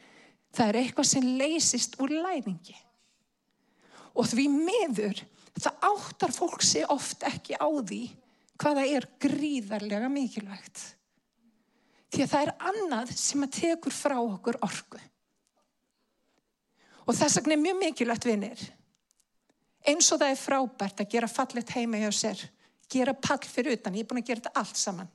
Það 0.52 0.68
er 0.68 0.80
eitthvað 0.82 1.08
sem 1.10 1.30
leysist 1.40 1.96
úr 2.04 2.14
læningi. 2.14 2.76
Og 4.12 4.28
því 4.28 4.46
miður, 4.52 5.22
það 5.56 5.88
áttar 5.88 6.36
fólk 6.36 6.66
sig 6.68 6.84
oft 6.92 7.24
ekki 7.26 7.56
á 7.56 7.72
því 7.72 8.02
hvaða 8.62 8.84
er 8.86 9.08
gríðarlega 9.24 10.10
mikilvægt. 10.12 10.84
Því 12.12 12.26
að 12.26 12.34
það 12.34 12.44
er 12.44 12.54
annað 12.70 13.16
sem 13.16 13.48
að 13.48 13.56
tekur 13.56 13.96
frá 13.96 14.18
okkur 14.20 14.60
orgu. 14.68 15.00
Og 17.08 17.16
þess 17.18 17.40
vegna 17.40 17.58
er 17.58 17.64
mjög 17.64 17.80
mikilvægt 17.82 18.28
vinir. 18.30 18.66
Eins 19.88 20.12
og 20.14 20.22
það 20.22 20.34
er 20.34 20.42
frábært 20.42 21.02
að 21.02 21.14
gera 21.16 21.30
fallet 21.32 21.74
heima 21.74 22.02
hjá 22.02 22.12
sér. 22.14 22.44
Gera 22.92 23.16
pall 23.18 23.42
fyrir 23.48 23.80
utan. 23.80 23.96
Ég 23.98 24.06
er 24.06 24.10
búin 24.10 24.22
að 24.22 24.30
gera 24.30 24.44
þetta 24.44 24.62
allt 24.62 24.78
saman. 24.78 25.10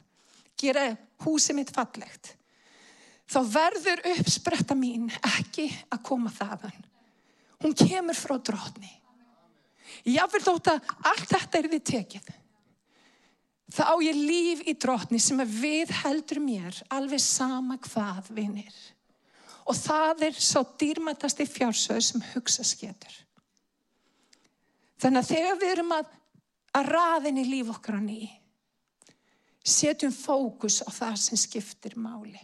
Gera 0.58 0.88
húsið 1.22 1.60
mitt 1.60 1.72
fallegt. 1.74 2.32
Þá 3.26 3.38
verður 3.50 4.02
uppspretta 4.14 4.74
mín 4.78 5.08
ekki 5.26 5.66
að 5.90 6.02
koma 6.06 6.30
þaðan. 6.34 6.76
Hún 7.62 7.74
kemur 7.76 8.18
frá 8.18 8.36
drotni. 8.38 8.90
Ég 10.06 10.32
vil 10.32 10.42
þótt 10.42 10.72
að 10.74 10.90
allt 11.10 11.30
þetta 11.30 11.58
er 11.58 11.70
við 11.72 11.86
tekið. 11.90 12.34
Þá 13.76 13.98
ég 14.06 14.18
líf 14.18 14.60
í 14.70 14.76
drotni 14.78 15.18
sem 15.22 15.40
að 15.42 15.56
við 15.62 15.94
heldur 16.02 16.40
mér 16.42 16.76
alveg 16.94 17.22
sama 17.22 17.78
hvað 17.82 18.30
vinir. 18.36 18.76
Og 19.66 19.74
það 19.74 20.28
er 20.28 20.36
svo 20.38 20.62
dýrmættasti 20.78 21.46
fjársöð 21.50 22.02
sem 22.04 22.24
hugsa 22.32 22.64
sketur. 22.66 23.14
Þannig 25.02 25.22
að 25.22 25.30
þegar 25.32 25.60
við 25.60 25.72
erum 25.74 25.94
að, 25.96 26.12
að 26.78 26.90
raðin 26.94 27.40
í 27.42 27.46
líf 27.48 27.72
okkar 27.74 27.98
á 27.98 28.02
ný, 28.02 28.20
setjum 29.66 30.14
fókus 30.14 30.80
á 30.86 30.88
það 30.94 31.18
sem 31.24 31.40
skiptir 31.40 31.98
máli. 31.98 32.40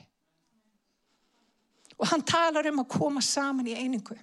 Og 2.02 2.08
hann 2.10 2.24
talar 2.26 2.66
um 2.72 2.82
að 2.82 2.90
koma 2.96 3.22
saman 3.22 3.70
í 3.70 3.76
einingu. 3.78 4.18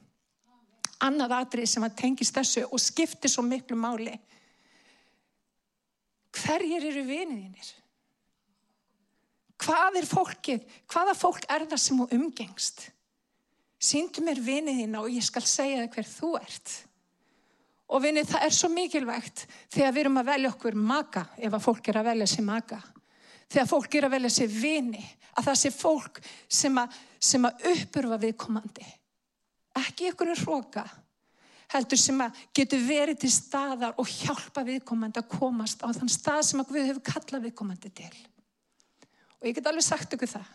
Annað 0.99 1.37
atrið 1.37 1.69
sem 1.71 1.85
að 1.87 1.95
tengist 2.01 2.35
þessu 2.35 2.65
og 2.67 2.81
skiptir 2.83 3.31
svo 3.31 3.45
miklu 3.47 3.77
máli 3.79 4.17
hverjir 6.35 6.85
eru 6.91 7.03
viniðinir? 7.07 7.69
Hvað 9.59 9.99
er 9.99 10.07
fólkið? 10.07 10.67
Hvaða 10.89 11.15
fólk 11.17 11.47
er 11.51 11.65
það 11.67 11.81
sem 11.83 11.99
þú 11.99 12.07
umgengst? 12.15 12.85
Sýndu 13.79 14.23
mér 14.23 14.39
viniðina 14.43 15.01
og 15.03 15.11
ég 15.11 15.23
skal 15.23 15.43
segja 15.47 15.81
það 15.81 15.91
hver 15.95 16.07
þú 16.09 16.31
ert. 16.39 16.75
Og 17.89 18.03
vinið, 18.03 18.29
það 18.29 18.45
er 18.45 18.55
svo 18.55 18.69
mikilvægt 18.69 19.45
þegar 19.73 19.93
við 19.95 20.01
erum 20.03 20.21
að 20.21 20.29
velja 20.29 20.51
okkur 20.53 20.77
maka, 20.77 21.25
ef 21.39 21.55
að 21.55 21.63
fólk 21.65 21.89
er 21.89 21.99
að 21.99 22.09
velja 22.11 22.27
sér 22.29 22.45
maka. 22.45 22.79
Þegar 23.49 23.69
fólk 23.71 23.95
er 23.97 24.05
að 24.05 24.13
velja 24.13 24.31
sér 24.35 24.51
vini, 24.53 25.05
að 25.33 25.47
það 25.49 25.59
sé 25.63 25.71
fólk 25.73 26.19
sem 26.59 26.77
að, 26.77 26.97
sem 27.31 27.47
að 27.49 27.69
uppurfa 27.71 28.19
viðkomandi. 28.21 28.89
Ekki 29.79 30.11
ykkur 30.11 30.33
er 30.35 30.43
hróka, 30.43 30.83
heldur 31.73 32.01
sem 32.01 32.21
að 32.21 32.43
getur 32.59 32.83
verið 32.85 33.23
til 33.23 33.31
staðar 33.33 33.97
og 34.01 34.11
hjálpa 34.11 34.63
viðkomandi 34.67 35.23
að 35.23 35.31
komast 35.33 35.81
á 35.81 35.89
þann 35.89 36.11
stað 36.13 36.43
sem 36.45 36.61
að 36.61 36.75
við 36.77 36.91
hefur 36.91 37.07
kallað 37.09 37.47
viðkomandi 37.47 37.93
til. 38.01 38.13
Og 39.39 39.47
ég 39.47 39.55
get 39.55 39.69
alveg 39.69 39.85
sagt 39.85 40.15
ykkur 40.15 40.31
það. 40.33 40.49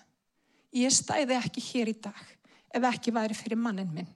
Ég 0.74 0.92
stæði 0.92 1.38
ekki 1.38 1.62
hér 1.70 1.92
í 1.92 1.96
dag 2.04 2.24
ef 2.74 2.86
ekki 2.90 3.14
væri 3.14 3.36
fyrir 3.38 3.60
mannin 3.60 3.92
minn. 3.94 4.10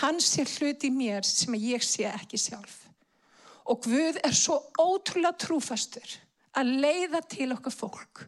Hann 0.00 0.20
sé 0.22 0.44
hluti 0.46 0.90
í 0.90 0.94
mér 0.94 1.26
sem 1.26 1.54
ég 1.58 1.82
sé 1.84 2.06
ekki 2.08 2.38
sjálf. 2.40 2.84
Og 3.66 3.82
Guð 3.82 4.20
er 4.22 4.34
svo 4.36 4.60
ótrúlega 4.78 5.34
trúfastur 5.42 6.16
að 6.56 6.72
leiða 6.82 7.20
til 7.26 7.50
okkar 7.54 7.74
fólk 7.74 8.26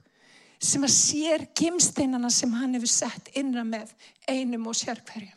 sem 0.59 0.83
að 0.83 0.95
sér 0.95 1.45
gimsteinana 1.57 2.31
sem 2.35 2.53
hann 2.59 2.75
hefur 2.75 2.91
sett 2.91 3.31
innra 3.39 3.63
með 3.65 3.93
einum 4.27 4.67
og 4.67 4.77
sérkverjum 4.77 5.37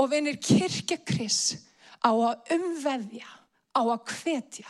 og 0.00 0.10
vinir 0.12 0.38
kirkja 0.40 0.98
Kris 1.04 1.56
á 2.02 2.10
að 2.12 2.52
umveðja, 2.56 3.28
á 3.76 3.82
að 3.82 4.04
hvetja, 4.08 4.68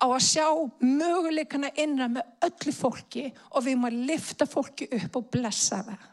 á 0.00 0.06
að 0.08 0.22
sjá 0.24 0.46
möguleikana 0.80 1.70
innra 1.80 2.08
með 2.08 2.46
öllu 2.48 2.72
fólki 2.74 3.26
og 3.50 3.66
við 3.66 3.78
máum 3.80 4.00
lifta 4.08 4.48
fólki 4.48 4.88
upp 4.96 5.20
og 5.20 5.28
blessa 5.32 5.82
það. 5.86 6.06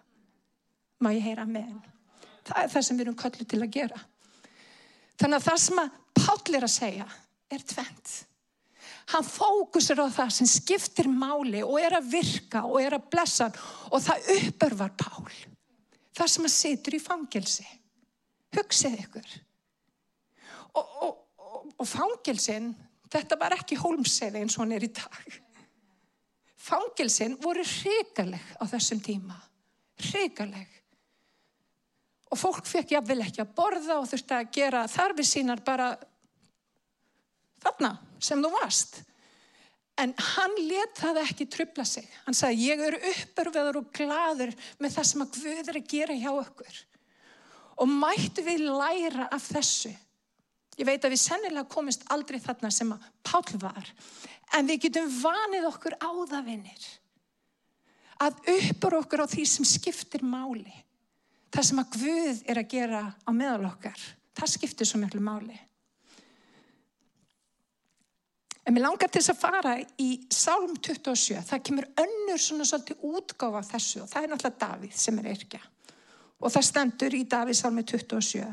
Má 1.00 1.12
ég 1.13 1.24
heyra 1.29 1.46
með 1.48 1.70
henn? 1.70 1.84
Það 2.48 2.63
er 2.63 2.72
það 2.74 2.86
sem 2.88 2.98
við 2.98 3.06
erum 3.06 3.20
köllu 3.20 3.46
til 3.48 3.62
að 3.62 3.74
gera. 3.75 4.00
Þannig 5.17 5.39
að 5.39 5.48
það 5.50 5.63
sem 5.65 5.82
að 5.84 5.96
Páll 6.17 6.56
er 6.58 6.65
að 6.65 6.74
segja 6.74 7.06
er 7.53 7.63
tvent. 7.70 8.13
Hann 9.13 9.24
fókusir 9.24 10.00
á 10.01 10.08
það 10.12 10.32
sem 10.36 10.50
skiptir 10.50 11.08
máli 11.08 11.62
og 11.63 11.77
er 11.79 11.96
að 12.00 12.10
virka 12.12 12.63
og 12.67 12.82
er 12.82 12.98
að 12.98 13.06
blessa 13.13 13.48
og 13.91 14.01
það 14.03 14.32
uppörvar 14.34 14.96
Pál. 15.00 15.36
Það 16.17 16.32
sem 16.34 16.50
að 16.50 16.56
situr 16.56 16.98
í 16.98 17.03
fangelsi. 17.03 17.67
Hugsið 18.58 18.98
ykkur. 19.03 19.29
Og, 20.74 20.84
og, 21.06 21.13
og, 21.38 21.70
og 21.77 21.88
fangelsin, 21.88 22.72
þetta 23.12 23.40
var 23.40 23.56
ekki 23.58 23.78
hólmseði 23.80 24.42
eins 24.42 24.58
og 24.58 24.66
hann 24.66 24.76
er 24.78 24.88
í 24.88 24.94
dag. 24.94 25.38
Fangelsin 26.68 27.38
voru 27.42 27.64
hrigaleg 27.64 28.44
á 28.60 28.64
þessum 28.68 29.00
tíma. 29.04 29.38
Hrigaleg. 30.10 30.68
Og 32.28 32.40
fólk 32.40 32.66
fekk 32.68 32.98
jáfnvel 32.98 33.22
ekki 33.24 33.44
að 33.44 33.54
borða 33.56 34.02
og 34.02 34.08
þurfti 34.10 34.36
að 34.36 34.50
gera 34.58 34.88
þarfi 34.92 35.26
sínar 35.28 35.62
bara 35.64 35.94
þarna 37.64 37.94
sem 38.20 38.42
þú 38.44 38.52
varst. 38.58 39.00
En 39.98 40.12
hann 40.36 40.58
let 40.68 41.00
það 41.00 41.22
ekki 41.24 41.48
trubla 41.50 41.86
sig. 41.88 42.06
Hann 42.26 42.36
sagði, 42.38 42.68
ég 42.70 42.84
eru 42.86 43.00
uppörfiður 43.14 43.80
og 43.80 43.88
gladur 43.96 44.52
með 44.78 44.98
það 44.98 45.08
sem 45.10 45.24
að 45.24 45.40
Guð 45.40 45.72
er 45.72 45.80
að 45.80 45.88
gera 45.94 46.18
hjá 46.20 46.30
okkur. 46.34 46.82
Og 47.82 47.90
mættu 47.90 48.44
við 48.46 48.68
læra 48.68 49.30
af 49.34 49.48
þessu. 49.56 49.94
Ég 50.78 50.86
veit 50.86 51.04
að 51.04 51.16
við 51.16 51.22
sennilega 51.24 51.70
komist 51.72 52.06
aldrei 52.14 52.38
þarna 52.42 52.70
sem 52.74 52.92
að 52.94 53.06
Pál 53.26 53.62
var. 53.62 53.94
En 54.58 54.70
við 54.70 54.88
getum 54.88 55.10
vanið 55.22 55.70
okkur 55.72 55.98
á 55.98 56.10
það 56.30 56.50
vinnir. 56.52 56.84
Að 58.22 58.38
uppur 58.54 59.00
okkur 59.02 59.26
á 59.26 59.28
því 59.30 59.46
sem 59.50 59.66
skiptir 59.68 60.26
máli. 60.26 60.74
Það 61.54 61.70
sem 61.70 61.82
að 61.82 61.98
Guð 61.98 62.44
er 62.46 62.62
að 62.62 62.70
gera 62.72 63.02
á 63.14 63.32
meðal 63.34 63.72
okkar. 63.72 64.04
Það 64.38 64.54
skiptir 64.54 64.90
svo 64.90 65.02
mjög 65.02 65.18
máli. 65.26 65.58
En 68.68 68.76
mér 68.76 68.84
langar 68.84 69.08
til 69.08 69.22
þess 69.22 69.32
að 69.32 69.40
fara 69.40 69.74
í 70.04 70.10
Sálm 70.34 70.74
27. 70.76 71.40
Það 71.48 71.62
kemur 71.70 71.86
önnur 72.04 72.42
svona 72.44 72.66
svolítið 72.68 73.06
útgáfa 73.08 73.62
þessu 73.64 74.02
og 74.04 74.10
það 74.12 74.26
er 74.26 74.34
náttúrulega 74.34 74.64
Davíð 74.64 74.98
sem 75.00 75.20
er 75.22 75.30
yrkja. 75.32 75.62
Og 76.44 76.52
það 76.52 76.66
stendur 76.68 77.16
í 77.16 77.22
Davíð 77.32 77.60
Sálmi 77.62 77.86
27. 77.88 78.44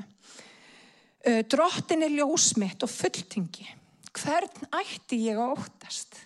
Drottin 1.25 2.05
er 2.05 2.13
ljósmitt 2.13 2.85
og 2.85 2.91
fulltingi. 2.93 3.65
Hvern 4.15 4.67
ætti 4.77 5.23
ég 5.25 5.39
að 5.41 5.55
óttast? 5.57 6.19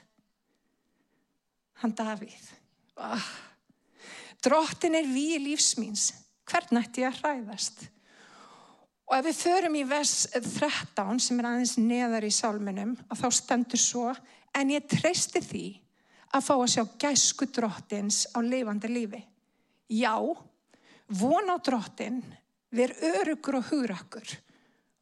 Hann 1.79 1.95
Davíð. 1.95 2.49
Oh. 2.99 3.29
Drottin 4.43 4.99
er 4.99 5.07
við 5.07 5.39
lífsmýns. 5.47 6.11
Hvern 6.49 6.81
ætti 6.83 7.05
ég 7.05 7.13
að 7.13 7.23
hræðast? 7.23 7.87
Og 9.09 9.15
ef 9.17 9.29
við 9.29 9.39
förum 9.39 9.77
í 9.79 9.85
vers 9.89 10.15
13 10.35 11.23
sem 11.23 11.39
er 11.41 11.49
aðeins 11.49 11.77
neðar 11.81 12.27
í 12.29 12.33
sálmunum 12.35 12.97
að 13.09 13.23
þá 13.23 13.29
stendur 13.39 13.81
svo 13.81 14.11
en 14.59 14.75
ég 14.75 14.89
treysti 14.91 15.41
því 15.45 15.67
að 16.37 16.45
fá 16.45 16.55
að 16.59 16.71
sjá 16.75 16.83
gæsku 17.01 17.49
drottins 17.57 18.27
á 18.37 18.39
lifandi 18.45 18.91
lífi. 18.91 19.23
Já, 19.89 20.19
vona 21.09 21.57
á 21.57 21.65
drottin, 21.65 22.21
ver 22.69 22.93
örugur 23.15 23.63
og 23.63 23.71
hugrakkur. 23.71 24.29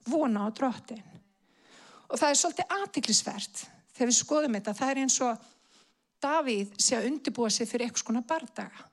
Vona 0.07 0.47
á 0.47 0.49
drottin. 0.55 1.03
Og 2.07 2.19
það 2.19 2.31
er 2.31 2.41
svolítið 2.41 2.75
aðtiklisvert 2.79 3.63
þegar 3.97 4.11
við 4.11 4.19
skoðum 4.19 4.59
þetta. 4.59 4.75
Það 4.79 4.93
er 4.93 5.03
eins 5.03 5.21
og 5.27 5.53
Davíð 6.23 6.77
sé 6.81 6.97
að 6.97 7.11
undirbúa 7.11 7.51
sig 7.53 7.69
fyrir 7.69 7.87
eitthvað 7.87 8.07
svona 8.07 8.23
bardaga. 8.27 8.85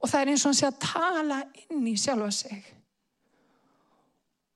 Og 0.00 0.10
það 0.10 0.20
er 0.20 0.30
eins 0.32 0.42
og 0.44 0.50
hann 0.50 0.58
sé 0.58 0.66
að 0.68 0.80
tala 0.84 1.38
inn 1.64 1.86
í 1.88 1.94
sjálfa 1.96 2.30
sig. 2.34 2.72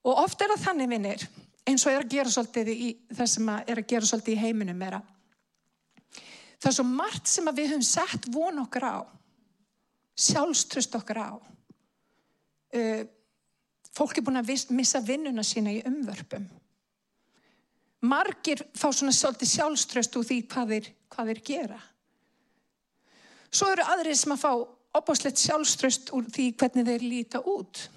Og 0.05 0.25
oft 0.25 0.43
er 0.45 0.53
það 0.53 0.65
þannig 0.67 0.91
vinnir, 0.93 1.25
eins 1.69 1.87
og 1.87 1.93
er 1.93 2.05
að 2.05 2.13
gera 2.13 2.33
svolítið 2.33 2.73
í 2.75 2.91
það 3.17 3.31
sem 3.33 3.49
er 3.55 3.81
að 3.81 3.89
gera 3.89 4.11
svolítið 4.11 4.37
í 4.37 4.43
heiminum 4.43 4.85
er 4.85 4.99
að 5.01 5.15
það 6.59 6.71
er 6.71 6.77
svo 6.77 6.87
margt 6.91 7.31
sem 7.31 7.51
við 7.55 7.71
höfum 7.71 7.87
sett 7.87 8.29
von 8.35 8.63
okkar 8.65 8.87
á, 8.89 8.99
sjálfströst 10.19 10.97
okkar 10.99 11.21
á. 11.23 11.31
Uh, 12.75 13.05
fólk 13.99 14.19
er 14.19 14.27
búin 14.27 14.41
að 14.41 14.55
missa 14.77 15.03
vinnuna 15.05 15.45
sína 15.47 15.75
í 15.75 15.83
umvörpum. 15.89 16.47
Margir 18.07 18.63
fá 18.79 18.89
svona 18.95 19.13
svolítið 19.15 19.51
sjálfströst 19.57 20.17
úr 20.19 20.27
því 20.27 20.41
hvað 20.53 20.75
þeir, 20.75 20.91
hvað 21.11 21.31
þeir 21.33 21.41
gera. 21.49 21.79
Svo 23.51 23.71
eru 23.73 23.87
aðrið 23.91 24.21
sem 24.21 24.35
að 24.35 24.45
fá 24.45 24.53
opáslegt 24.99 25.43
sjálfströst 25.43 26.13
úr 26.15 26.29
því 26.31 26.51
hvernig 26.61 26.87
þeir 26.87 27.07
líta 27.07 27.41
út. 27.43 27.89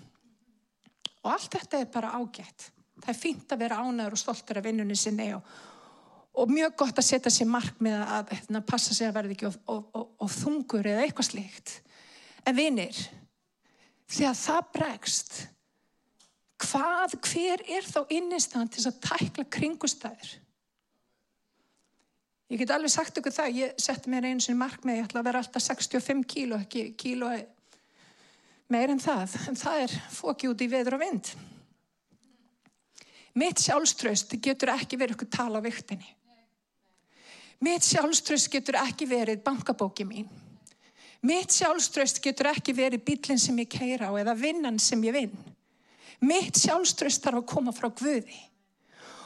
Og 1.22 1.30
allt 1.36 1.54
þetta 1.54 1.82
er 1.82 1.92
bara 1.94 2.16
ágætt. 2.18 2.72
Það 3.02 3.14
er 3.14 3.20
fínt 3.20 3.54
að 3.54 3.62
vera 3.62 3.82
ánæður 3.82 4.18
og 4.18 4.22
stoltur 4.22 4.60
af 4.62 4.66
vinnunni 4.66 4.98
sinni 4.98 5.30
og, 5.36 5.46
og 6.38 6.52
mjög 6.54 6.76
gott 6.82 7.02
að 7.02 7.08
setja 7.08 7.34
sér 7.34 7.50
mark 7.50 7.78
með 7.84 8.00
að, 8.00 8.12
að, 8.18 8.36
hérna, 8.36 8.62
að 8.62 8.70
passa 8.74 8.98
sér 8.98 9.12
að 9.12 9.18
verði 9.20 9.38
ekki 9.38 9.52
og 9.70 10.36
þungur 10.36 10.92
eða 10.92 11.06
eitthvað 11.06 11.30
slíkt. 11.30 11.74
En 12.46 12.58
vinnir, 12.58 12.98
því 14.10 14.30
að 14.32 14.40
það 14.42 14.70
bregst, 14.78 15.34
hvað, 16.62 17.17
hver 17.26 17.63
er 17.67 17.88
þá 17.88 18.00
innistaðan 18.13 18.71
til 18.71 18.86
að 18.89 19.00
tækla 19.06 19.45
kringustæður? 19.58 20.32
Ég 22.52 22.60
get 22.60 22.74
alveg 22.76 22.91
sagt 22.91 23.15
ykkur 23.15 23.32
það, 23.32 23.58
ég 23.62 23.78
setti 23.80 24.12
mér 24.12 24.28
einu 24.28 24.43
sinni 24.43 24.60
mark 24.60 24.84
með, 24.84 24.97
ég 25.00 25.06
ætla 25.08 25.21
að 25.21 25.28
vera 25.30 25.41
alltaf 25.43 25.63
65 25.63 26.26
kíló, 26.28 26.60
ekki 26.60 26.89
kíló 27.00 27.30
meir 28.71 28.91
en 28.91 29.00
það, 29.00 29.38
en 29.47 29.60
það 29.60 29.86
er 29.86 29.93
fóki 30.12 30.50
út 30.52 30.63
í 30.63 30.67
veður 30.71 30.97
og 30.97 31.04
vind. 31.04 31.32
Mitt 33.39 33.63
sjálfströst 33.63 34.36
getur 34.43 34.74
ekki 34.74 35.00
verið 35.00 35.15
eitthvað 35.15 35.32
tala 35.38 35.62
á 35.63 35.67
viktinni. 35.67 36.10
Mitt 37.63 37.86
sjálfströst 37.86 38.50
getur 38.52 38.80
ekki 38.82 39.08
verið 39.08 39.43
bankabóki 39.45 40.04
mín. 40.08 40.28
Mitt 41.24 41.54
sjálfströst 41.54 42.19
getur 42.24 42.50
ekki 42.52 42.74
verið 42.76 43.04
bílinn 43.06 43.39
sem 43.39 43.60
ég 43.62 43.69
keira 43.69 44.10
á 44.10 44.13
eða 44.17 44.36
vinnan 44.36 44.80
sem 44.82 45.04
ég 45.06 45.15
vinn. 45.15 45.36
Mitt 46.19 46.60
sjálfströst 46.60 47.24
þarf 47.24 47.41
að 47.41 47.50
koma 47.54 47.74
frá 47.76 47.89
Guði. 47.89 48.39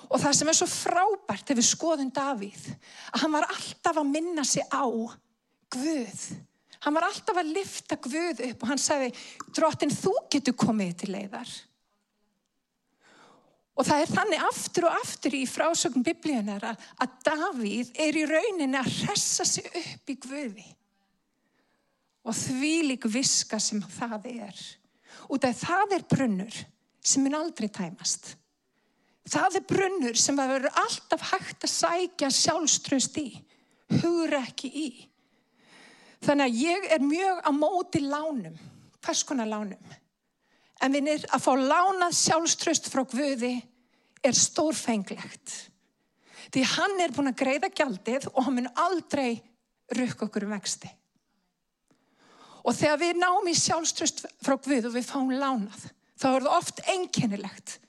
Og 0.10 0.21
það 0.21 0.36
sem 0.38 0.50
er 0.52 0.58
svo 0.58 0.67
frábært 0.69 1.52
ef 1.52 1.58
við 1.58 1.67
skoðum 1.67 2.12
Davíð, 2.13 2.65
að 3.13 3.24
hann 3.24 3.34
var 3.34 3.48
alltaf 3.50 4.02
að 4.02 4.12
minna 4.12 4.43
sig 4.45 4.65
á 4.69 4.86
Guð. 4.86 6.26
Hann 6.86 6.93
var 6.93 7.08
alltaf 7.08 7.39
að 7.41 7.54
lifta 7.56 7.98
Guð 7.98 8.43
upp 8.52 8.62
og 8.63 8.69
hann 8.69 8.82
sagði, 8.82 9.10
drottin 9.58 9.93
þú 9.93 10.13
getur 10.32 10.58
komið 10.62 10.93
til 11.02 11.15
leiðar. 11.15 11.50
Og 13.76 13.84
það 13.84 14.02
er 14.04 14.13
þannig 14.13 14.43
aftur 14.48 14.88
og 14.88 15.02
aftur 15.02 15.36
í 15.36 15.41
frásögn 15.50 16.06
biblíunar 16.06 16.63
að, 16.69 16.86
Davíð 17.26 17.89
er 18.00 18.15
í 18.15 18.24
rauninni 18.30 18.80
að 18.80 18.91
hressa 19.02 19.43
sig 19.48 19.67
upp 19.82 20.13
í 20.13 20.15
Guði. 20.21 20.67
Og 22.26 22.38
því 22.38 22.74
lík 22.91 23.10
viska 23.12 23.60
sem 23.62 23.82
það 23.98 24.30
er. 24.32 24.62
Og 25.28 25.41
það 25.41 25.98
er 25.98 26.08
brunnur 26.10 26.62
sem 27.06 27.24
mun 27.24 27.38
aldrei 27.38 27.70
tæmast. 27.70 28.34
Það 29.30 29.60
er 29.60 29.68
brunnur 29.70 30.18
sem 30.20 30.38
verður 30.38 30.74
alltaf 30.78 31.30
hægt 31.32 31.65
að 31.65 31.74
sækja 31.74 32.30
sjálfströst 32.34 33.20
í, 33.22 33.30
hugur 34.02 34.36
ekki 34.38 34.70
í. 34.70 34.89
Þannig 36.26 36.46
að 36.46 36.60
ég 36.62 36.89
er 36.96 37.06
mjög 37.06 37.41
á 37.46 37.52
móti 37.54 38.02
lánum, 38.06 38.58
hvers 39.06 39.24
konar 39.26 39.50
lánum. 39.50 39.96
En 40.84 40.94
vinnir, 40.94 41.24
að 41.34 41.46
fá 41.46 41.54
lánað 41.58 42.18
sjálfströst 42.20 42.89
frá 42.91 43.06
Guði 43.10 43.56
er 44.26 44.38
stórfenglegt. 44.38 45.54
Því 46.54 46.63
hann 46.76 47.02
er 47.02 47.13
búin 47.13 47.32
að 47.32 47.41
greiða 47.41 47.72
gjaldið 47.74 48.30
og 48.34 48.46
hann 48.46 48.58
mun 48.60 48.72
aldrei 48.78 49.41
rukka 49.96 50.28
okkur 50.28 50.46
um 50.48 50.54
vexti. 50.56 50.89
Og 52.65 52.74
þegar 52.74 53.02
við 53.02 53.20
náum 53.22 53.50
í 53.50 53.54
sjálfströst 53.58 54.24
frá 54.41 54.56
Guð 54.58 54.89
og 54.89 54.96
við 54.96 55.10
fáum 55.10 55.34
lánað, 55.34 55.89
þá 56.19 56.28
er 56.32 56.45
það 56.45 56.58
oft 56.58 56.82
einkennilegt. 56.91 57.80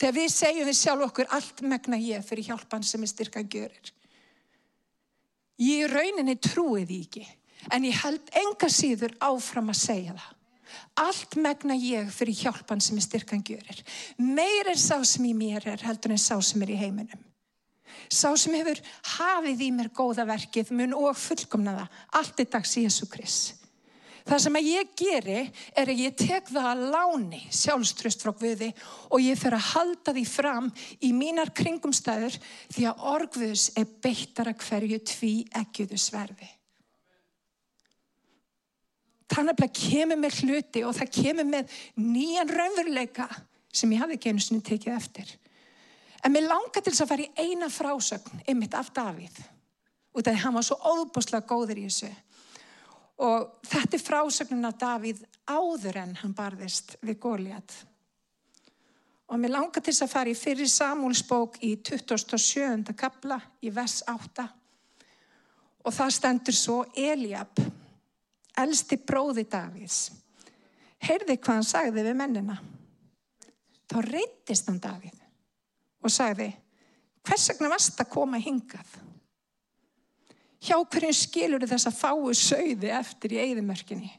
Þegar 0.00 0.16
við 0.16 0.30
segjum 0.32 0.68
við 0.70 0.78
sjálf 0.78 1.06
okkur 1.10 1.32
allt 1.36 1.62
megna 1.68 1.98
ég 2.00 2.24
fyrir 2.24 2.50
hjálpan 2.50 2.84
sem 2.86 3.02
er 3.04 3.10
styrkan 3.12 3.48
görir. 3.52 3.92
Ég 5.60 5.84
í 5.84 5.90
rauninni 5.92 6.38
trúi 6.40 6.86
því 6.88 7.00
ekki. 7.04 7.26
En 7.68 7.84
ég 7.84 7.98
held 8.00 8.30
enga 8.40 8.70
síður 8.72 9.12
áfram 9.20 9.68
að 9.72 9.82
segja 9.82 10.14
það. 10.16 10.36
Allt 11.02 11.36
megna 11.36 11.74
ég 11.76 12.10
fyrir 12.14 12.38
hjálpan 12.44 12.80
sem 12.82 12.98
er 12.98 13.04
styrkan 13.04 13.42
gjörir. 13.46 13.82
Meir 14.16 14.70
er 14.70 14.78
sá 14.80 14.98
sem 15.04 15.26
í 15.26 15.34
mér 15.36 15.66
er 15.68 15.84
heldur 15.84 16.14
en 16.14 16.22
sá 16.22 16.36
sem 16.42 16.62
er 16.64 16.72
í 16.74 16.78
heiminum. 16.80 17.26
Sá 18.10 18.30
sem 18.38 18.54
hefur 18.54 18.80
hafið 19.16 19.64
í 19.66 19.70
mér 19.74 19.90
góða 19.94 20.26
verkið 20.28 20.72
mun 20.74 20.96
og 20.96 21.18
fullkomna 21.18 21.76
það. 21.78 21.96
Allt 22.20 22.42
er 22.42 22.50
dags 22.54 22.76
Jésu 22.78 23.08
Krist. 23.10 23.59
Það 24.28 24.42
sem 24.44 24.58
að 24.60 24.68
ég 24.70 24.92
geri 24.98 25.40
er 25.76 25.90
að 25.90 26.04
ég 26.04 26.16
tek 26.18 26.52
það 26.52 26.70
að 26.70 26.84
láni 26.94 27.42
sjálfströst 27.48 28.24
frá 28.24 28.32
Guði 28.36 28.70
og 29.08 29.24
ég 29.24 29.40
fer 29.40 29.56
að 29.56 29.68
halda 29.72 30.14
því 30.16 30.24
fram 30.28 30.70
í 31.00 31.12
mínar 31.16 31.52
kringumstæður 31.56 32.38
því 32.70 32.88
að 32.90 33.04
orgvöðs 33.16 33.66
er 33.80 33.90
beittar 34.02 34.52
að 34.52 34.64
hverju 34.68 35.02
tví 35.14 35.34
ekkiðu 35.62 36.00
sverfi 36.00 36.56
það 39.30 39.46
nefnilega 39.50 39.78
kemur 39.78 40.18
með 40.20 40.40
hluti 40.42 40.82
og 40.86 40.96
það 40.96 41.12
kemur 41.14 41.48
með 41.48 41.76
nýjan 42.00 42.50
raunveruleika 42.50 43.28
sem 43.70 43.92
ég 43.94 44.02
hafði 44.02 44.18
ekki 44.18 44.32
einu 44.32 44.42
sinni 44.42 44.64
tekið 44.66 44.96
eftir. 44.96 45.30
En 46.24 46.34
mér 46.34 46.48
langar 46.50 46.82
til 46.82 46.90
þess 46.90 47.04
að 47.04 47.12
fara 47.12 47.26
í 47.26 47.46
eina 47.46 47.70
frásögn 47.72 48.42
ymitt 48.50 48.74
af 48.76 48.90
Davíð. 48.96 49.38
Út 50.10 50.26
af 50.26 50.34
því 50.34 50.42
hann 50.42 50.56
var 50.56 50.66
svo 50.66 50.76
óbúslega 50.82 51.46
góður 51.48 51.78
í 51.80 51.86
þessu. 51.86 52.10
Og 53.22 53.59
þetta 53.80 53.96
er 53.96 54.04
frásögnin 54.04 54.68
af 54.68 54.76
Davíð 54.80 55.22
áður 55.48 56.00
en 56.02 56.16
hann 56.20 56.34
barðist 56.36 56.96
við 57.00 57.18
Góliat. 57.22 57.74
Og 59.30 59.38
mér 59.38 59.54
langar 59.54 59.80
til 59.80 59.92
þess 59.92 60.04
að 60.04 60.12
fara 60.12 60.32
í 60.32 60.36
fyrir 60.38 60.68
Samúlsbók 60.68 61.60
í 61.64 61.76
27. 61.86 62.92
kapla 62.98 63.38
í 63.62 63.70
vers 63.72 64.00
8. 64.10 64.46
Og 65.86 65.94
það 65.96 66.16
stendur 66.16 66.56
svo 66.56 66.80
Eliab, 66.98 67.62
elsti 68.58 68.98
bróði 69.00 69.46
Davíðs. 69.48 70.00
Heyrði 71.00 71.38
hvað 71.38 71.60
hann 71.60 71.68
sagði 71.68 72.04
við 72.04 72.18
mennina. 72.18 72.58
Þá 73.88 73.96
reytist 74.10 74.68
hann 74.68 74.82
Davíð 74.82 75.16
og 76.00 76.12
sagði, 76.12 76.50
hvers 77.24 77.48
vegna 77.52 77.70
varst 77.72 78.00
að 78.00 78.12
koma 78.12 78.38
hingað? 78.40 78.98
Hjá 80.60 80.76
hverjum 80.76 81.16
skilur 81.16 81.64
þess 81.64 81.88
að 81.88 81.96
fáu 81.96 82.34
sögði 82.36 82.90
eftir 82.92 83.36
í 83.36 83.40
eigðumörkinni? 83.46 84.10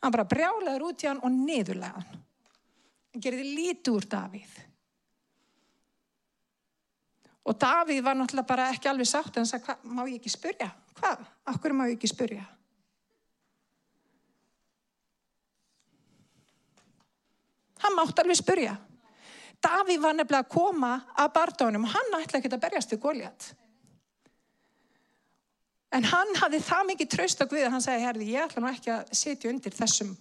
Hann 0.00 0.14
bara 0.14 0.26
brjálaður 0.26 0.88
út 0.88 1.04
í 1.04 1.08
hann 1.10 1.20
og 1.22 1.30
niðurlega 1.34 2.00
hann. 2.00 2.24
Hann 3.12 3.22
gerði 3.22 3.46
lítið 3.54 3.98
úr 3.98 4.06
Davíð. 4.10 4.56
Og 7.50 7.56
Davíð 7.58 8.02
var 8.04 8.18
náttúrulega 8.18 8.48
bara 8.48 8.70
ekki 8.74 8.90
alveg 8.90 9.08
sátt 9.08 9.34
en 9.34 9.44
hann 9.44 9.50
sagði, 9.50 9.76
má 9.84 10.02
ég 10.08 10.18
ekki 10.18 10.32
spurja? 10.32 10.70
Hvað? 10.98 11.22
Akkur 11.52 11.74
má 11.76 11.86
ég 11.88 11.96
ekki 11.96 12.10
spurja? 12.10 12.44
Hann 17.80 17.96
mátt 17.96 18.22
alveg 18.22 18.38
spurja. 18.38 18.76
Davíð 19.60 20.02
var 20.02 20.16
nefnilega 20.16 20.44
að 20.44 20.52
koma 20.52 20.92
að 21.14 21.32
bardónum 21.36 21.86
og 21.86 21.94
hann 21.94 22.20
ætla 22.20 22.40
ekki 22.40 22.52
að 22.52 22.62
berjast 22.62 22.94
við 22.94 23.02
Góliat. 23.02 23.50
En 25.90 26.06
hann 26.06 26.36
hafði 26.38 26.60
það 26.62 26.88
mikið 26.92 27.10
traust 27.10 27.42
á 27.42 27.46
Guði 27.50 27.66
að 27.66 27.74
hann 27.74 27.84
segi, 27.84 28.04
herði, 28.06 28.30
ég 28.30 28.46
ætla 28.46 28.62
nú 28.62 28.70
ekki 28.70 28.92
að 28.94 29.12
setja 29.20 29.50
undir 29.50 29.74
þessum, 29.74 30.12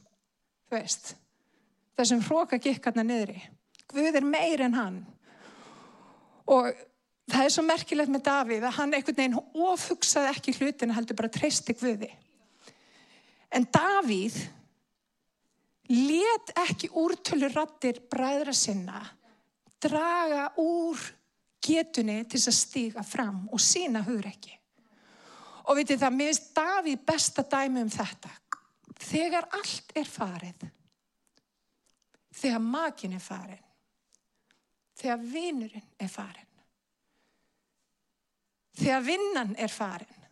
þú 0.66 0.78
veist, 0.78 1.12
þessum 2.00 2.24
hróka 2.26 2.58
gikkarna 2.62 3.06
niðri. 3.06 3.38
Guð 3.90 4.18
er 4.18 4.26
meir 4.26 4.64
en 4.66 4.78
hann. 4.78 5.00
Og 6.50 6.72
það 7.30 7.46
er 7.46 7.54
svo 7.54 7.66
merkilegt 7.66 8.14
með 8.14 8.26
Davíð 8.26 8.66
að 8.66 8.78
hann 8.80 8.96
einhvern 8.98 9.20
veginn 9.22 9.68
ofugsaði 9.70 10.34
ekki 10.34 10.56
hlutin 10.58 10.96
heldur 10.96 11.20
bara 11.20 11.34
treysti 11.34 11.78
Guði. 11.78 12.10
En 13.54 13.66
Davíð 13.70 14.42
let 15.90 16.54
ekki 16.66 16.90
úrtölu 16.98 17.50
rattir 17.54 18.02
bræðra 18.10 18.54
sinna 18.58 19.02
draga 19.82 20.50
úr 20.60 21.00
getunni 21.64 22.24
til 22.30 22.42
að 22.42 22.56
stíga 22.58 23.04
fram 23.06 23.48
og 23.54 23.62
sína 23.64 24.04
hugur 24.06 24.28
ekki. 24.30 24.59
Og 25.68 25.80
vitið 25.80 26.04
það, 26.04 26.16
mér 26.16 26.30
finnst 26.32 26.52
Davíð 26.56 27.02
besta 27.08 27.44
dæmi 27.44 27.84
um 27.84 27.92
þetta. 27.94 28.32
Þegar 29.00 29.48
allt 29.56 29.92
er 29.98 30.08
farið, 30.08 30.64
þegar 32.36 32.64
makin 32.64 33.16
er 33.16 33.24
farin, 33.24 33.66
þegar 35.00 35.22
vinurinn 35.24 35.92
er 36.00 36.12
farin, 36.12 36.50
þegar 38.80 39.06
vinnan 39.08 39.54
er 39.56 39.72
farin, 39.72 40.26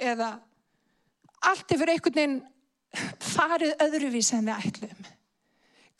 eða 0.00 0.30
allt 1.50 1.72
er 1.72 1.80
fyrir 1.82 1.94
einhvern 1.94 2.16
veginn 2.16 2.38
farið 3.22 3.76
öðruvís 3.84 4.32
en 4.36 4.48
við 4.48 4.70
ætlum. 4.70 5.04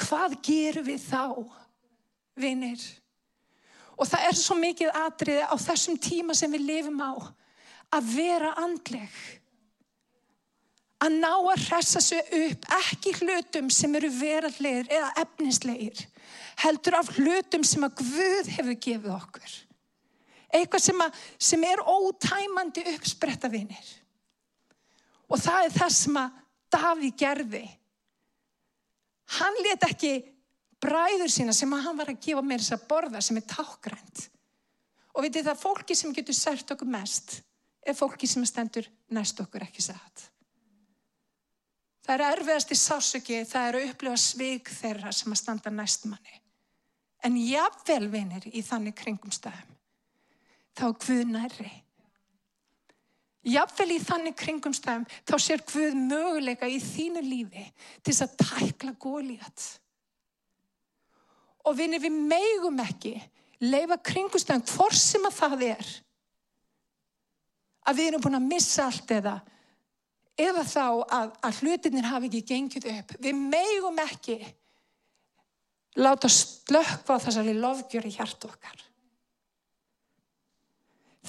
Hvað 0.01 0.39
gerum 0.45 0.89
við 0.89 1.05
þá, 1.05 1.25
vinnir? 2.41 2.81
Og 4.01 4.09
það 4.09 4.27
er 4.31 4.39
svo 4.41 4.57
mikið 4.57 4.97
atriði 4.97 5.45
á 5.45 5.55
þessum 5.61 6.01
tíma 6.01 6.35
sem 6.37 6.53
við 6.57 6.67
lifum 6.71 7.05
á 7.05 7.13
að 7.95 8.11
vera 8.15 8.55
andleg. 8.61 9.15
Að 11.01 11.17
ná 11.17 11.31
að 11.33 11.63
hressa 11.65 12.03
sig 12.05 12.35
upp, 12.37 12.67
ekki 12.77 13.15
hlutum 13.23 13.71
sem 13.73 13.95
eru 13.97 14.11
verallegir 14.13 14.91
eða 14.93 15.11
efnislegir, 15.23 16.03
heldur 16.61 16.99
af 16.99 17.09
hlutum 17.17 17.65
sem 17.65 17.87
að 17.87 18.03
Guð 18.03 18.51
hefur 18.57 18.77
gefið 18.77 19.15
okkur. 19.15 19.57
Eitthvað 20.51 20.85
sem, 20.85 21.01
að, 21.01 21.25
sem 21.39 21.65
er 21.65 21.81
ótæmandi 21.89 22.85
uppspretta 22.93 23.49
vinnir. 23.49 23.91
Og 25.31 25.39
það 25.41 25.69
er 25.69 25.77
það 25.79 25.97
sem 25.97 26.21
að 26.21 26.39
Daví 26.71 27.09
gerði. 27.19 27.65
Hann 29.41 29.57
let 29.65 29.83
ekki 29.89 30.13
bræður 30.83 31.33
sína 31.33 31.55
sem 31.55 31.73
að 31.75 31.87
hann 31.87 31.97
var 31.99 32.13
að 32.13 32.21
gefa 32.23 32.43
mér 32.47 32.63
þess 32.63 32.77
að 32.77 32.85
borða 32.93 33.23
sem 33.25 33.41
er 33.41 33.47
tákgrænt. 33.51 34.27
Og 35.17 35.25
vitið 35.25 35.49
það, 35.49 35.63
fólki 35.65 35.97
sem 35.99 36.13
getur 36.15 36.37
sært 36.37 36.71
okkur 36.75 36.91
mest 36.93 37.41
er 37.87 37.97
fólki 37.97 38.29
sem 38.29 38.45
stendur 38.47 38.87
næst 39.15 39.41
okkur 39.41 39.65
ekki 39.67 39.83
satt. 39.85 40.27
Það 42.05 42.15
er 42.17 42.25
erfiðast 42.35 42.73
í 42.73 42.79
sásöki, 42.79 43.43
það 43.47 43.67
er 43.67 43.79
að 43.79 43.91
upplifa 43.91 44.21
svig 44.21 44.71
þeirra 44.81 45.13
sem 45.15 45.33
að 45.33 45.41
standa 45.43 45.73
næst 45.75 46.09
manni. 46.11 46.41
En 47.23 47.37
jáfnvel 47.37 48.09
vinir 48.11 48.47
í 48.49 48.63
þannig 48.65 48.97
kringum 48.97 49.33
stafum, 49.35 49.77
þá 50.77 50.87
Guð 51.05 51.27
nærri. 51.29 51.71
Jáfnvel 53.45 53.95
í 53.95 54.01
þannig 54.05 54.37
kringum 54.37 54.75
stafum, 54.77 55.05
þá 55.29 55.35
sér 55.41 55.65
Guð 55.69 55.97
möguleika 56.01 56.69
í 56.69 56.81
þínu 56.81 57.23
lífi 57.25 57.67
til 58.01 58.15
þess 58.15 58.25
að 58.27 58.39
tækla 58.43 58.97
góliðat. 59.01 59.67
Og 61.69 61.77
vinir 61.77 62.01
við 62.01 62.17
megum 62.17 62.81
ekki 62.81 63.19
leifa 63.61 63.99
kringumstafum 64.01 64.65
hvort 64.73 64.97
sem 64.97 65.27
að 65.29 65.37
það 65.37 65.65
er 65.69 65.91
að 67.91 67.99
við 68.01 68.11
erum 68.11 68.25
búin 68.25 68.39
að 68.39 68.51
missa 68.51 68.87
allt 68.87 69.17
eða 69.19 69.41
eða 70.41 70.65
þá 70.65 70.85
að, 71.05 71.33
að 71.45 71.59
hlutinir 71.61 72.09
hafi 72.09 72.31
ekki 72.31 72.43
gengið 72.49 72.87
upp. 72.95 73.17
Við 73.21 73.41
megum 73.41 73.99
ekki 74.03 74.39
láta 76.01 76.31
slökka 76.31 77.19
á 77.19 77.23
þessari 77.23 77.57
lofgjör 77.59 78.07
í 78.09 78.15
hjart 78.15 78.47
okkar. 78.49 78.87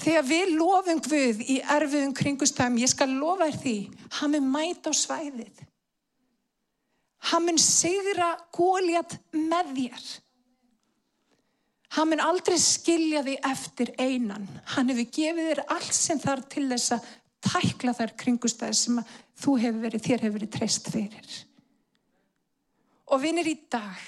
Þegar 0.02 0.24
við 0.26 0.54
lofum 0.56 1.02
Guð 1.04 1.42
í 1.44 1.58
erfiðum 1.60 2.14
kringustæðum, 2.16 2.80
ég 2.80 2.90
skal 2.90 3.10
lofa 3.12 3.50
þér 3.50 3.58
því, 3.62 3.76
hann 4.18 4.32
mun 4.32 4.48
mæta 4.54 4.90
á 4.90 4.92
svæðið. 4.96 5.60
Hann 7.30 7.44
mun 7.46 7.60
sigra 7.60 8.32
góljat 8.56 9.18
með 9.36 9.74
þér. 9.76 10.06
Hann 11.92 12.08
mun 12.08 12.22
aldrei 12.24 12.56
skilja 12.60 13.20
því 13.26 13.34
eftir 13.44 13.92
einan. 14.00 14.46
Hann 14.74 14.88
hefur 14.92 15.10
gefið 15.12 15.50
þér 15.50 15.62
allt 15.74 15.96
sem 15.96 16.20
þarf 16.22 16.48
til 16.54 16.64
þess 16.70 16.94
að 16.96 17.10
tækla 17.42 17.94
þær 17.98 18.14
kringustæði 18.22 18.78
sem 18.78 19.00
þú 19.42 19.56
hefur 19.60 19.84
verið, 19.86 20.04
þér 20.06 20.24
hefur 20.24 20.36
verið 20.38 20.52
treyst 20.56 20.90
fyrir. 20.92 21.30
Og 23.12 23.20
vinir 23.20 23.50
í 23.50 23.56
dag, 23.72 24.00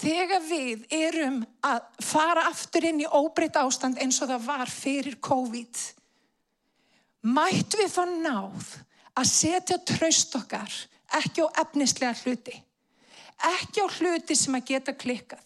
þegar 0.00 0.42
við 0.48 0.86
erum 0.96 1.40
að 1.66 1.80
fara 2.02 2.48
aftur 2.50 2.88
inn 2.88 3.02
í 3.04 3.06
óbreytt 3.06 3.58
ástand 3.60 4.00
eins 4.02 4.18
og 4.22 4.32
það 4.32 4.46
var 4.48 4.72
fyrir 4.72 5.20
COVID, 5.22 5.82
mætt 7.30 7.76
við 7.78 7.92
fá 7.92 8.02
náð 8.08 8.74
að 9.20 9.28
setja 9.28 9.78
tröst 9.86 10.34
okkar 10.38 10.72
ekki 11.20 11.44
á 11.44 11.48
efnislega 11.62 12.16
hluti, 12.24 12.56
ekki 13.48 13.84
á 13.84 13.86
hluti 13.96 14.36
sem 14.36 14.56
að 14.58 14.66
geta 14.72 14.94
klikkað, 14.96 15.42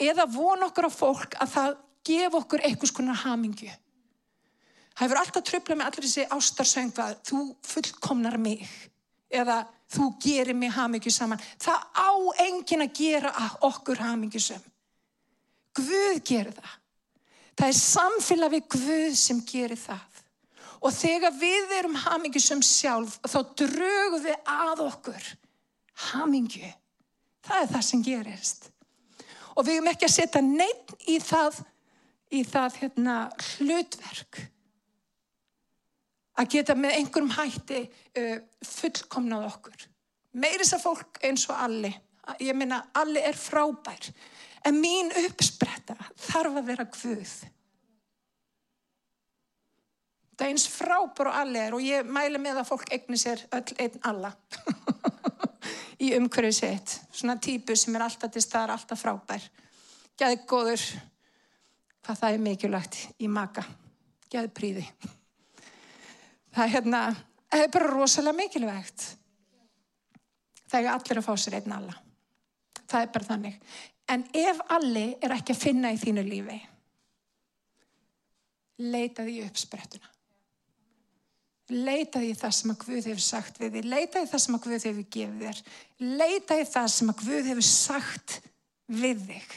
eða 0.00 0.26
von 0.30 0.66
okkur 0.68 0.88
á 0.88 0.92
fólk 0.92 1.36
að 1.40 1.54
það 1.54 1.76
gef 2.04 2.36
okkur 2.40 2.64
einhvers 2.66 2.94
konar 2.94 3.20
hamingju. 3.24 3.72
Það 4.94 5.04
hefur 5.06 5.20
alltaf 5.20 5.46
tröflað 5.48 5.78
með 5.80 5.88
allir 5.90 6.06
þessi 6.06 6.26
ástarsöngu 6.36 7.02
að 7.02 7.14
þú 7.26 7.40
fullkomnar 7.66 8.36
mig 8.38 8.68
eða 9.34 9.64
þú 9.90 10.10
gerir 10.22 10.54
mig 10.54 10.70
hamingju 10.74 11.10
saman. 11.10 11.42
Það 11.58 11.80
á 11.98 12.10
engin 12.44 12.84
að 12.84 12.94
gera 13.00 13.32
okkur 13.66 14.02
hamingju 14.04 14.42
sem. 14.42 14.62
Guð 15.74 16.20
gerir 16.22 16.54
það. 16.54 16.76
Það 17.54 17.70
er 17.70 17.78
samfélag 17.80 18.54
við 18.54 18.68
Guð 18.74 19.16
sem 19.18 19.42
gerir 19.48 19.80
það. 19.80 20.22
Og 20.84 20.92
þegar 20.92 21.34
við 21.40 21.74
erum 21.78 21.98
hamingju 21.98 22.42
sem 22.44 22.62
sjálf 22.62 23.16
þá 23.24 23.38
drögum 23.56 24.22
við 24.22 24.36
að 24.46 24.84
okkur 24.84 25.28
hamingju. 26.12 26.70
Það 27.44 27.60
er 27.60 27.72
það 27.74 27.84
sem 27.88 28.04
gerist 28.04 28.70
og 29.54 29.66
við 29.66 29.78
erum 29.78 29.90
ekki 29.92 30.08
að 30.08 30.14
setja 30.16 30.42
neitt 30.42 30.94
í 31.10 31.20
það, 31.22 31.60
í 32.34 32.42
það 32.48 32.78
hérna, 32.82 33.16
hlutverk 33.54 34.40
að 36.34 36.50
geta 36.56 36.74
með 36.78 36.96
einhverjum 36.98 37.34
hætti 37.36 37.80
uh, 37.86 38.38
fullkomnað 38.66 39.48
okkur. 39.52 39.84
Meiris 40.42 40.74
að 40.74 40.82
fólk 40.88 41.20
eins 41.26 41.46
og 41.46 41.60
alli, 41.62 41.92
ég 42.42 42.56
minna 42.58 42.80
alli 42.98 43.22
er 43.22 43.38
frábær, 43.38 44.08
en 44.66 44.80
mín 44.82 45.12
uppspretta 45.22 45.94
þarf 46.26 46.58
að 46.58 46.70
vera 46.72 46.88
hvud. 46.90 47.34
Það 50.34 50.46
er 50.48 50.50
eins 50.50 50.66
frábær 50.66 51.30
og 51.30 51.36
alli 51.44 51.60
er 51.62 51.76
og 51.76 51.84
ég 51.86 52.08
mæli 52.10 52.40
með 52.42 52.64
að 52.64 52.70
fólk 52.72 52.88
egni 52.96 53.20
sér 53.20 53.46
öll 53.54 53.68
einn 53.78 54.00
alla. 54.10 54.34
í 56.04 56.12
umhverfið 56.18 56.56
sitt. 56.56 56.94
Svona 57.14 57.36
típu 57.42 57.76
sem 57.78 57.96
er 57.96 58.06
alltaf 58.06 58.32
til 58.32 58.42
staðar, 58.44 58.76
alltaf 58.76 59.00
frábær. 59.00 59.50
geðgóður, 60.20 60.82
hvað 62.04 62.18
það 62.20 62.34
er 62.34 62.42
mikilvægt 62.44 62.98
í 63.18 63.28
maka, 63.28 63.64
geðpríði. 64.30 64.84
Það 66.54 66.64
er 66.64 66.72
hérna, 66.76 67.00
það 67.50 67.64
er 67.64 67.72
bara 67.74 67.90
rosalega 67.90 68.38
mikilvægt. 68.38 69.08
Það 70.70 70.80
er 70.80 70.92
allir 70.92 71.20
að 71.20 71.26
fá 71.26 71.34
sér 71.38 71.58
einn 71.58 71.74
alla. 71.74 71.96
Það 72.84 73.00
er 73.00 73.12
bara 73.16 73.30
þannig. 73.32 73.58
En 74.14 74.24
ef 74.36 74.62
alli 74.76 75.06
er 75.18 75.34
ekki 75.34 75.54
að 75.56 75.62
finna 75.64 75.90
í 75.94 75.98
þínu 75.98 76.26
lífi, 76.28 76.60
leitaði 78.84 79.40
upp 79.48 79.58
sprettuna. 79.58 80.13
Leitaði 81.72 82.34
það 82.36 82.54
sem 82.58 82.72
að 82.74 82.80
Guð 82.82 83.06
hefur 83.08 83.24
sagt 83.24 83.60
við 83.60 83.76
þér. 83.78 83.86
Leitaði 83.88 84.28
það 84.28 84.42
sem 84.44 84.56
að 84.56 84.64
Guð 84.66 84.86
hefur 84.88 85.06
gefið 85.16 85.44
þér. 85.44 85.60
Leitaði 86.20 86.66
það 86.74 86.88
sem 86.92 87.12
að 87.12 87.22
Guð 87.22 87.50
hefur 87.50 87.68
sagt 87.68 88.34
við 88.92 89.22
þig. 89.30 89.54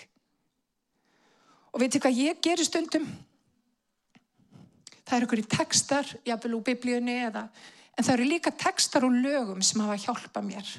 Og 1.74 1.84
veitir 1.84 2.04
hvað 2.04 2.22
ég 2.24 2.40
gerir 2.48 2.68
stundum? 2.68 3.08
Það 5.08 5.18
eru 5.18 5.28
ykkur 5.28 5.42
í 5.44 5.48
textar, 5.52 6.14
jáfnvel 6.28 6.56
úr 6.58 6.66
biblíunni 6.68 7.20
eða, 7.28 7.46
en 7.96 8.04
það 8.04 8.14
eru 8.16 8.28
líka 8.32 8.52
textar 8.56 9.06
og 9.08 9.16
lögum 9.16 9.62
sem 9.64 9.84
hafa 9.84 10.00
hjálpað 10.08 10.48
mér 10.48 10.74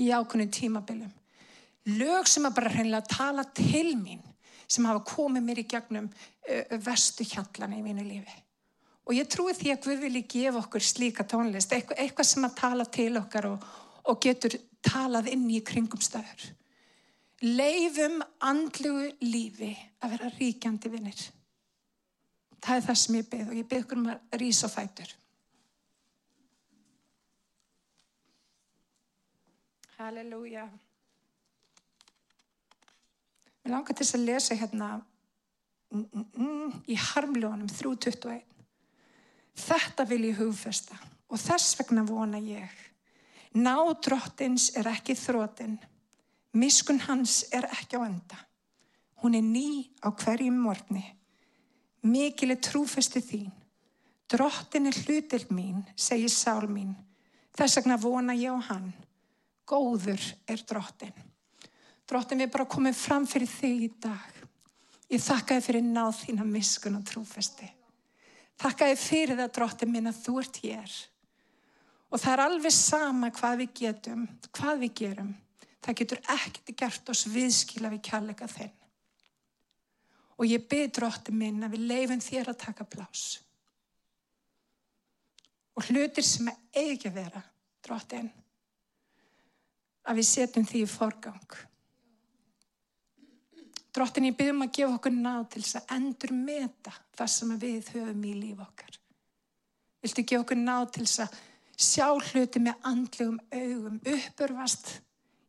í 0.00 0.12
ákunnum 0.12 0.52
tímabilum. 0.52 1.12
Lög 1.96 2.28
sem 2.28 2.44
að 2.48 2.56
bara 2.56 2.72
hreinlega 2.72 3.08
tala 3.10 3.44
til 3.56 3.96
mín, 3.96 4.22
sem 4.68 4.84
hafa 4.88 5.04
komið 5.08 5.44
mér 5.44 5.60
í 5.62 5.68
gegnum 5.68 6.08
vestu 6.84 7.24
hjallana 7.28 7.78
í 7.78 7.84
mínu 7.84 8.04
lífi. 8.06 8.42
Og 9.06 9.14
ég 9.14 9.28
trúi 9.30 9.54
því 9.54 9.72
að 9.72 9.82
Guð 9.84 10.00
vilji 10.02 10.22
gefa 10.26 10.60
okkur 10.64 10.82
slíka 10.82 11.26
tónlist, 11.30 11.72
eitthvað, 11.72 12.00
eitthvað 12.02 12.26
sem 12.26 12.46
að 12.46 12.56
tala 12.58 12.86
til 12.90 13.12
okkar 13.20 13.46
og, 13.52 13.66
og 14.10 14.22
getur 14.22 14.56
talað 14.82 15.30
inn 15.30 15.44
í 15.50 15.60
kringumstæður. 15.66 16.48
Leifum 17.46 18.22
andlugu 18.42 19.12
lífi 19.22 19.74
að 20.02 20.16
vera 20.16 20.32
ríkjandi 20.38 20.90
vinnir. 20.90 21.20
Það 22.64 22.80
er 22.80 22.84
það 22.88 22.98
sem 23.02 23.18
ég 23.18 23.30
byrð 23.30 23.52
og 23.52 23.60
ég 23.60 23.68
byrð 23.70 23.86
okkur 23.86 24.00
um 24.00 24.10
að 24.10 24.40
rýsa 24.40 24.70
fætur. 24.72 25.12
Halleluja. 29.96 30.66
Mér 33.62 33.72
langar 33.76 33.94
til 33.94 34.02
þess 34.02 34.18
að 34.18 34.26
lesa 34.26 34.58
hérna 34.58 34.90
mm, 34.96 36.02
mm, 36.02 36.26
mm, 36.42 36.74
í 36.90 36.98
harmljónum 37.00 37.70
3.21. 37.70 38.55
Þetta 39.56 40.04
vil 40.08 40.28
ég 40.30 40.40
hugfesta 40.40 40.98
og 41.32 41.40
þess 41.40 41.76
vegna 41.78 42.04
vona 42.06 42.38
ég. 42.38 42.70
Ná 43.56 43.76
drottins 44.04 44.68
er 44.76 44.88
ekki 44.90 45.16
þrótin, 45.16 45.78
miskun 46.52 47.00
hans 47.06 47.46
er 47.56 47.64
ekki 47.72 47.96
á 47.96 48.04
enda. 48.04 48.38
Hún 49.22 49.34
er 49.34 49.44
ný 49.44 49.88
á 50.04 50.12
hverjum 50.12 50.58
morgni. 50.60 51.04
Mikil 52.04 52.52
er 52.52 52.60
trúfesti 52.60 53.22
þín. 53.24 53.48
Drottin 54.28 54.90
er 54.90 54.98
hlutil 55.06 55.46
mín, 55.54 55.84
segir 55.96 56.30
sál 56.30 56.68
mín. 56.68 56.92
Þess 57.56 57.80
vegna 57.80 57.96
vona 57.96 58.36
ég 58.36 58.52
á 58.52 58.60
hann. 58.68 58.92
Góður 59.66 60.20
er 60.46 60.60
drottin. 60.68 61.14
Drottin 62.06 62.44
við 62.44 62.52
bara 62.52 62.68
komum 62.70 62.94
fram 62.94 63.24
fyrir 63.26 63.50
þig 63.50 63.86
í 63.86 63.90
dag. 64.02 64.42
Ég 65.10 65.22
þakka 65.22 65.56
þið 65.56 65.66
fyrir 65.66 65.86
náð 65.86 66.20
þína 66.20 66.46
miskun 66.46 66.98
og 67.00 67.06
trúfesti. 67.08 67.66
Þakka 68.56 68.88
þið 68.90 69.02
fyrir 69.02 69.40
það 69.40 69.52
drottin 69.58 69.92
minn 69.92 70.10
að 70.10 70.20
þú 70.24 70.36
ert 70.40 70.60
hér. 70.64 70.94
Og 72.10 72.22
það 72.22 72.32
er 72.32 72.42
alveg 72.46 72.74
sama 72.74 73.30
hvað 73.34 73.58
við 73.62 73.74
getum, 73.80 74.22
hvað 74.56 74.82
við 74.84 74.94
gerum. 75.00 75.32
Það 75.84 75.98
getur 76.00 76.22
ekkert 76.34 76.72
gert 76.80 77.10
oss 77.12 77.26
viðskila 77.30 77.90
við 77.92 78.02
kjallega 78.08 78.48
þinn. 78.50 78.72
Og 80.36 80.48
ég 80.48 80.64
byrð 80.68 80.94
drottin 80.98 81.38
minn 81.38 81.64
að 81.64 81.76
við 81.76 81.86
leifum 81.90 82.22
þér 82.22 82.52
að 82.52 82.62
taka 82.64 82.86
plás. 82.88 83.26
Og 85.76 85.84
hlutir 85.90 86.24
sem 86.24 86.48
er 86.48 86.90
ekki 86.94 87.10
að 87.10 87.18
vera, 87.20 87.42
drottin, 87.84 88.28
að 90.08 90.20
við 90.20 90.28
setjum 90.30 90.68
því 90.68 90.82
í 90.84 90.88
forgang. 90.88 91.56
Drottin, 93.96 94.26
ég 94.28 94.36
byrðum 94.36 94.66
að 94.66 94.74
gefa 94.76 94.94
okkur 94.98 95.14
náð 95.14 95.44
til 95.54 95.62
þess 95.62 95.78
að 95.78 95.92
endur 95.96 96.32
meta 96.36 96.92
það 97.16 97.30
sem 97.32 97.52
við 97.62 97.86
höfum 97.94 98.26
í 98.28 98.32
líf 98.36 98.58
okkar. 98.60 98.98
Viltu 100.04 100.24
gefa 100.28 100.44
okkur 100.44 100.60
náð 100.60 100.84
til 100.92 101.04
þess 101.06 101.22
að 101.24 101.38
sjá 101.86 102.08
hluti 102.10 102.62
með 102.66 102.84
andlegum 102.90 103.40
augum, 103.56 103.96
uppörfast 104.12 104.92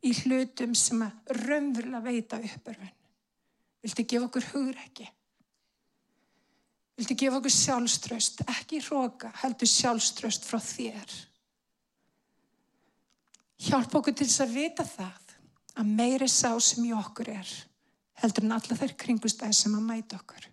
í 0.08 0.14
hlutum 0.22 0.80
sem 0.80 1.04
að 1.04 1.36
raunverulega 1.42 2.04
veita 2.08 2.40
uppörfun. 2.40 2.96
Viltu 3.84 4.08
gefa 4.08 4.32
okkur 4.32 4.50
hugrekki? 4.54 5.12
Viltu 6.98 7.20
gefa 7.20 7.42
okkur 7.42 7.54
sjálfströst, 7.54 8.46
ekki 8.48 8.80
hróka, 8.88 9.36
heldur 9.44 9.70
sjálfströst 9.70 10.48
frá 10.48 10.64
þér. 10.64 11.18
Hjálp 13.68 14.00
okkur 14.00 14.16
til 14.16 14.26
þess 14.30 14.46
að 14.48 14.56
vita 14.56 14.88
það 14.88 15.34
að 15.78 15.98
meiri 16.00 16.28
sá 16.32 16.54
sem 16.64 16.88
í 16.88 16.96
okkur 16.96 17.36
er 17.36 17.58
heldur 18.22 18.46
en 18.48 18.56
alla 18.58 18.78
þær 18.80 18.96
kringustæði 19.04 19.58
sem 19.58 19.76
að 19.78 19.86
mæta 19.88 20.18
okkur. 20.20 20.48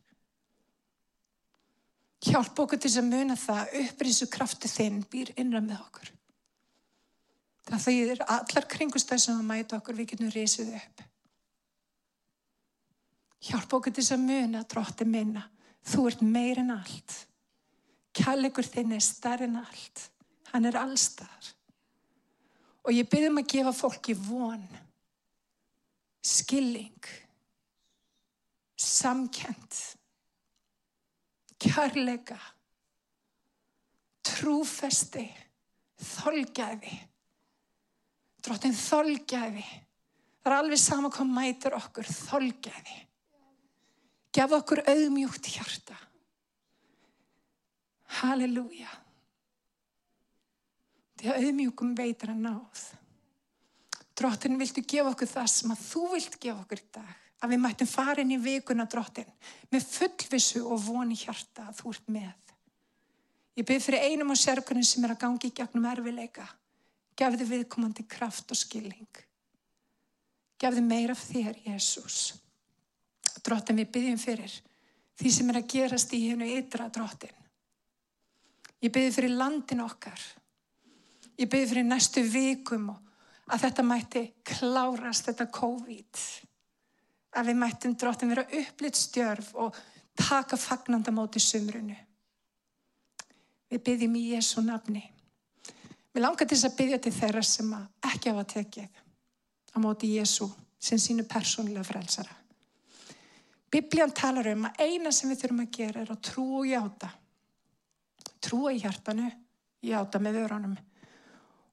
Hjálp 2.24 2.60
okkur 2.64 2.80
til 2.80 2.92
að 3.00 3.08
muna 3.10 3.36
það 3.36 3.72
upprisu 3.82 4.28
krafti 4.32 4.68
þinn 4.70 5.02
býr 5.12 5.34
innra 5.40 5.60
með 5.64 5.80
okkur. 5.84 6.12
Það 7.64 7.82
þýðir 7.86 8.22
allar 8.28 8.68
kringustæði 8.68 9.24
sem 9.24 9.40
að 9.40 9.50
mæta 9.50 9.78
okkur 9.80 9.98
við 9.98 10.10
getum 10.12 10.32
risið 10.32 10.72
upp. 10.78 11.04
Hjálp 13.44 13.76
okkur 13.76 13.92
til 13.92 14.06
að 14.14 14.24
muna 14.24 14.64
drótti 14.68 15.04
minna. 15.08 15.44
Þú 15.84 16.06
ert 16.08 16.24
meir 16.24 16.62
en 16.62 16.72
allt. 16.72 17.16
Kjallegur 18.16 18.64
þinn 18.64 18.94
er 18.96 19.04
starf 19.04 19.44
en 19.44 19.58
allt. 19.60 20.06
Hann 20.52 20.68
er 20.68 20.78
allstar. 20.80 21.50
Og 22.84 22.92
ég 22.92 23.08
byrðum 23.08 23.40
að 23.40 23.50
gefa 23.52 23.72
fólki 23.72 24.14
von, 24.16 24.64
skilling, 26.24 27.08
samkend, 28.80 29.78
kærleika, 31.62 32.38
trúfesti, 34.24 35.26
þolgæði. 36.00 36.94
Drottin 38.44 38.74
þolgæði. 38.76 39.64
Það 40.44 40.50
er 40.52 40.58
alveg 40.58 40.80
sama 40.80 41.08
hvað 41.12 41.30
mætur 41.32 41.76
okkur, 41.78 42.08
þolgæði. 42.28 42.98
Gef 44.34 44.52
okkur 44.58 44.82
auðmjúkt 44.90 45.48
hjarta. 45.54 45.96
Halleluja. 48.20 48.90
Því 51.18 51.30
að 51.30 51.40
auðmjúkum 51.40 51.94
veitur 51.96 52.34
að 52.34 52.42
náð. 52.44 52.84
Drottin, 54.14 54.58
viltu 54.60 54.84
gefa 54.86 55.14
okkur 55.14 55.30
það 55.30 55.46
sem 55.50 55.72
að 55.74 55.84
þú 55.88 56.02
vilt 56.12 56.36
gefa 56.42 56.60
okkur 56.60 56.82
í 56.82 56.90
dag? 56.98 57.23
Að 57.44 57.52
við 57.52 57.60
mættum 57.60 57.90
fara 57.90 58.22
inn 58.24 58.32
í 58.32 58.40
vikuna, 58.40 58.86
drottin, 58.88 59.28
með 59.68 59.84
fullvissu 59.92 60.62
og 60.64 60.80
voni 60.86 61.18
hjarta 61.18 61.68
að 61.68 61.82
þú 61.82 61.92
ert 61.92 62.10
með. 62.14 62.54
Ég 63.54 63.66
byrð 63.68 63.84
fyrir 63.84 64.06
einum 64.08 64.32
á 64.32 64.36
sérkunum 64.40 64.86
sem 64.86 65.04
er 65.04 65.12
að 65.14 65.20
gangi 65.26 65.50
í 65.50 65.54
gegnum 65.54 65.84
erfileika. 65.90 66.46
Gefðu 67.14 67.46
viðkomandi 67.50 68.06
kraft 68.10 68.50
og 68.50 68.58
skilning. 68.58 69.20
Gefðu 70.58 70.82
meira 70.86 71.14
þér, 71.14 71.60
Jésús. 71.68 72.32
Drottin, 73.44 73.76
við 73.78 73.92
byggjum 73.92 74.22
fyrir 74.22 74.54
því 75.20 75.30
sem 75.30 75.50
er 75.50 75.60
að 75.60 75.68
gerast 75.70 76.14
í 76.16 76.22
hennu 76.24 76.48
ytra, 76.56 76.88
drottin. 76.90 77.34
Ég 78.82 78.92
byrði 78.92 79.12
fyrir 79.14 79.36
landin 79.38 79.84
okkar. 79.84 80.20
Ég 81.38 81.48
byrði 81.50 81.70
fyrir 81.70 81.86
næstu 81.86 82.24
vikum 82.26 82.90
og 82.94 83.52
að 83.52 83.66
þetta 83.66 83.84
mætti 83.86 84.24
klárast, 84.48 85.28
þetta 85.28 85.50
COVID. 85.54 86.24
Að 87.34 87.50
við 87.50 87.58
mættum 87.60 87.96
drottin 87.98 88.30
vera 88.30 88.46
upplitt 88.60 88.98
stjörf 88.98 89.50
og 89.58 89.76
taka 90.14 90.56
fagnandamóti 90.56 91.42
sumrunu. 91.42 91.96
Við 93.70 93.82
byggjum 93.88 94.16
í 94.20 94.28
Jésu 94.34 94.62
nafni. 94.62 95.02
Mér 96.14 96.28
langar 96.28 96.46
til 96.46 96.54
þess 96.54 96.68
að 96.68 96.76
byggja 96.78 97.00
til 97.02 97.12
þeirra 97.16 97.42
sem 97.42 97.74
ekki 98.06 98.30
hafa 98.30 98.44
tekið 98.54 99.02
á 99.74 99.76
móti 99.82 100.12
Jésu 100.14 100.46
sem 100.78 101.00
sínu 101.00 101.26
persónulega 101.26 101.82
frelsara. 101.88 102.36
Biblían 103.74 104.12
talar 104.14 104.46
um 104.52 104.68
að 104.68 104.84
eina 104.84 105.10
sem 105.10 105.30
við 105.32 105.40
þurfum 105.42 105.64
að 105.64 105.70
gera 105.74 106.02
er 106.04 106.10
að 106.14 106.20
trú 106.28 106.44
og 106.60 106.68
hjáta. 106.70 107.08
Trúa 108.44 108.70
í 108.70 108.78
hjartanu, 108.78 109.30
hjáta 109.82 110.20
með 110.22 110.38
vörunum. 110.38 110.76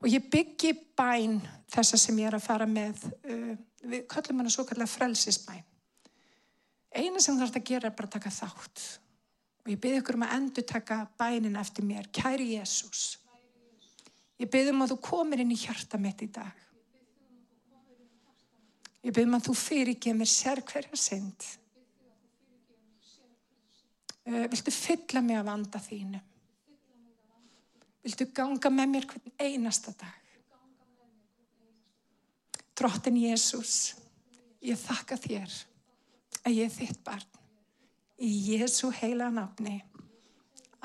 Og 0.02 0.08
ég 0.10 0.30
byggi 0.34 0.74
bæn 0.98 1.38
þessa 1.72 2.00
sem 2.02 2.18
ég 2.20 2.32
er 2.32 2.38
að 2.38 2.46
fara 2.46 2.68
með, 2.70 3.04
uh, 3.30 3.54
við 3.86 4.08
kallum 4.10 4.42
hana 4.42 4.54
svo 4.54 4.66
kallar 4.70 4.90
frelsisbæn. 4.90 5.62
Eina 6.92 7.22
sem 7.24 7.38
þarf 7.40 7.56
að 7.56 7.68
gera 7.70 7.88
er 7.88 7.96
bara 7.96 8.10
að 8.10 8.18
taka 8.18 8.34
þátt. 8.36 8.86
Og 9.62 9.70
ég 9.72 9.80
byggi 9.80 10.02
ykkur 10.02 10.18
um 10.18 10.26
að 10.26 10.36
endur 10.40 10.66
taka 10.68 11.04
bænin 11.20 11.60
eftir 11.62 11.86
mér, 11.86 12.10
kæri 12.12 12.56
Jésús. 12.56 13.20
Ég 14.42 14.50
byggi 14.50 14.74
um 14.74 14.84
að 14.84 14.96
þú 14.96 15.00
komir 15.06 15.44
inn 15.44 15.54
í 15.54 15.62
hjarta 15.62 16.02
mitt 16.02 16.26
í 16.26 16.32
dag. 16.34 16.62
Ég 19.02 19.14
byrðum 19.16 19.40
að 19.40 19.48
þú 19.48 19.56
fyrirgeð 19.58 20.18
mér 20.18 20.30
sér 20.30 20.62
hverja 20.62 20.98
synd. 21.00 21.46
Uh, 24.22 24.46
viltu 24.52 24.74
fylla 24.74 25.24
mig 25.26 25.40
af 25.40 25.48
vanda 25.48 25.82
þínu? 25.82 26.20
Viltu 28.02 28.28
ganga 28.34 28.72
með 28.74 28.90
mér 28.96 29.08
hvern 29.10 29.36
einasta 29.40 29.94
dag? 29.98 30.18
Drottin 32.78 33.20
Jésús, 33.22 33.94
ég 34.66 34.80
þakka 34.80 35.20
þér 35.22 35.52
að 36.48 36.56
ég 36.56 36.66
er 36.66 36.74
þitt 36.74 37.04
barn. 37.06 37.28
Í 38.22 38.30
Jésu 38.52 38.90
heila 38.94 39.30
nafni. 39.34 39.80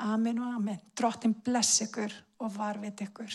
Amen 0.05 0.41
og 0.41 0.57
amen. 0.59 0.79
Drottin 0.97 1.33
bless 1.45 1.81
ykkur 1.85 2.13
og 2.41 2.53
varvit 2.53 3.01
ykkur 3.07 3.33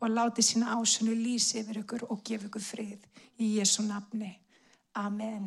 og 0.00 0.10
láti 0.10 0.42
sína 0.42 0.74
ásunu 0.78 1.12
lýsi 1.14 1.60
yfir 1.60 1.82
ykkur 1.82 2.06
og 2.08 2.22
gefa 2.24 2.48
ykkur 2.48 2.64
frið. 2.64 3.00
Í 3.38 3.58
Jésu 3.58 3.84
nafni. 3.86 4.32
Amen. 4.98 5.46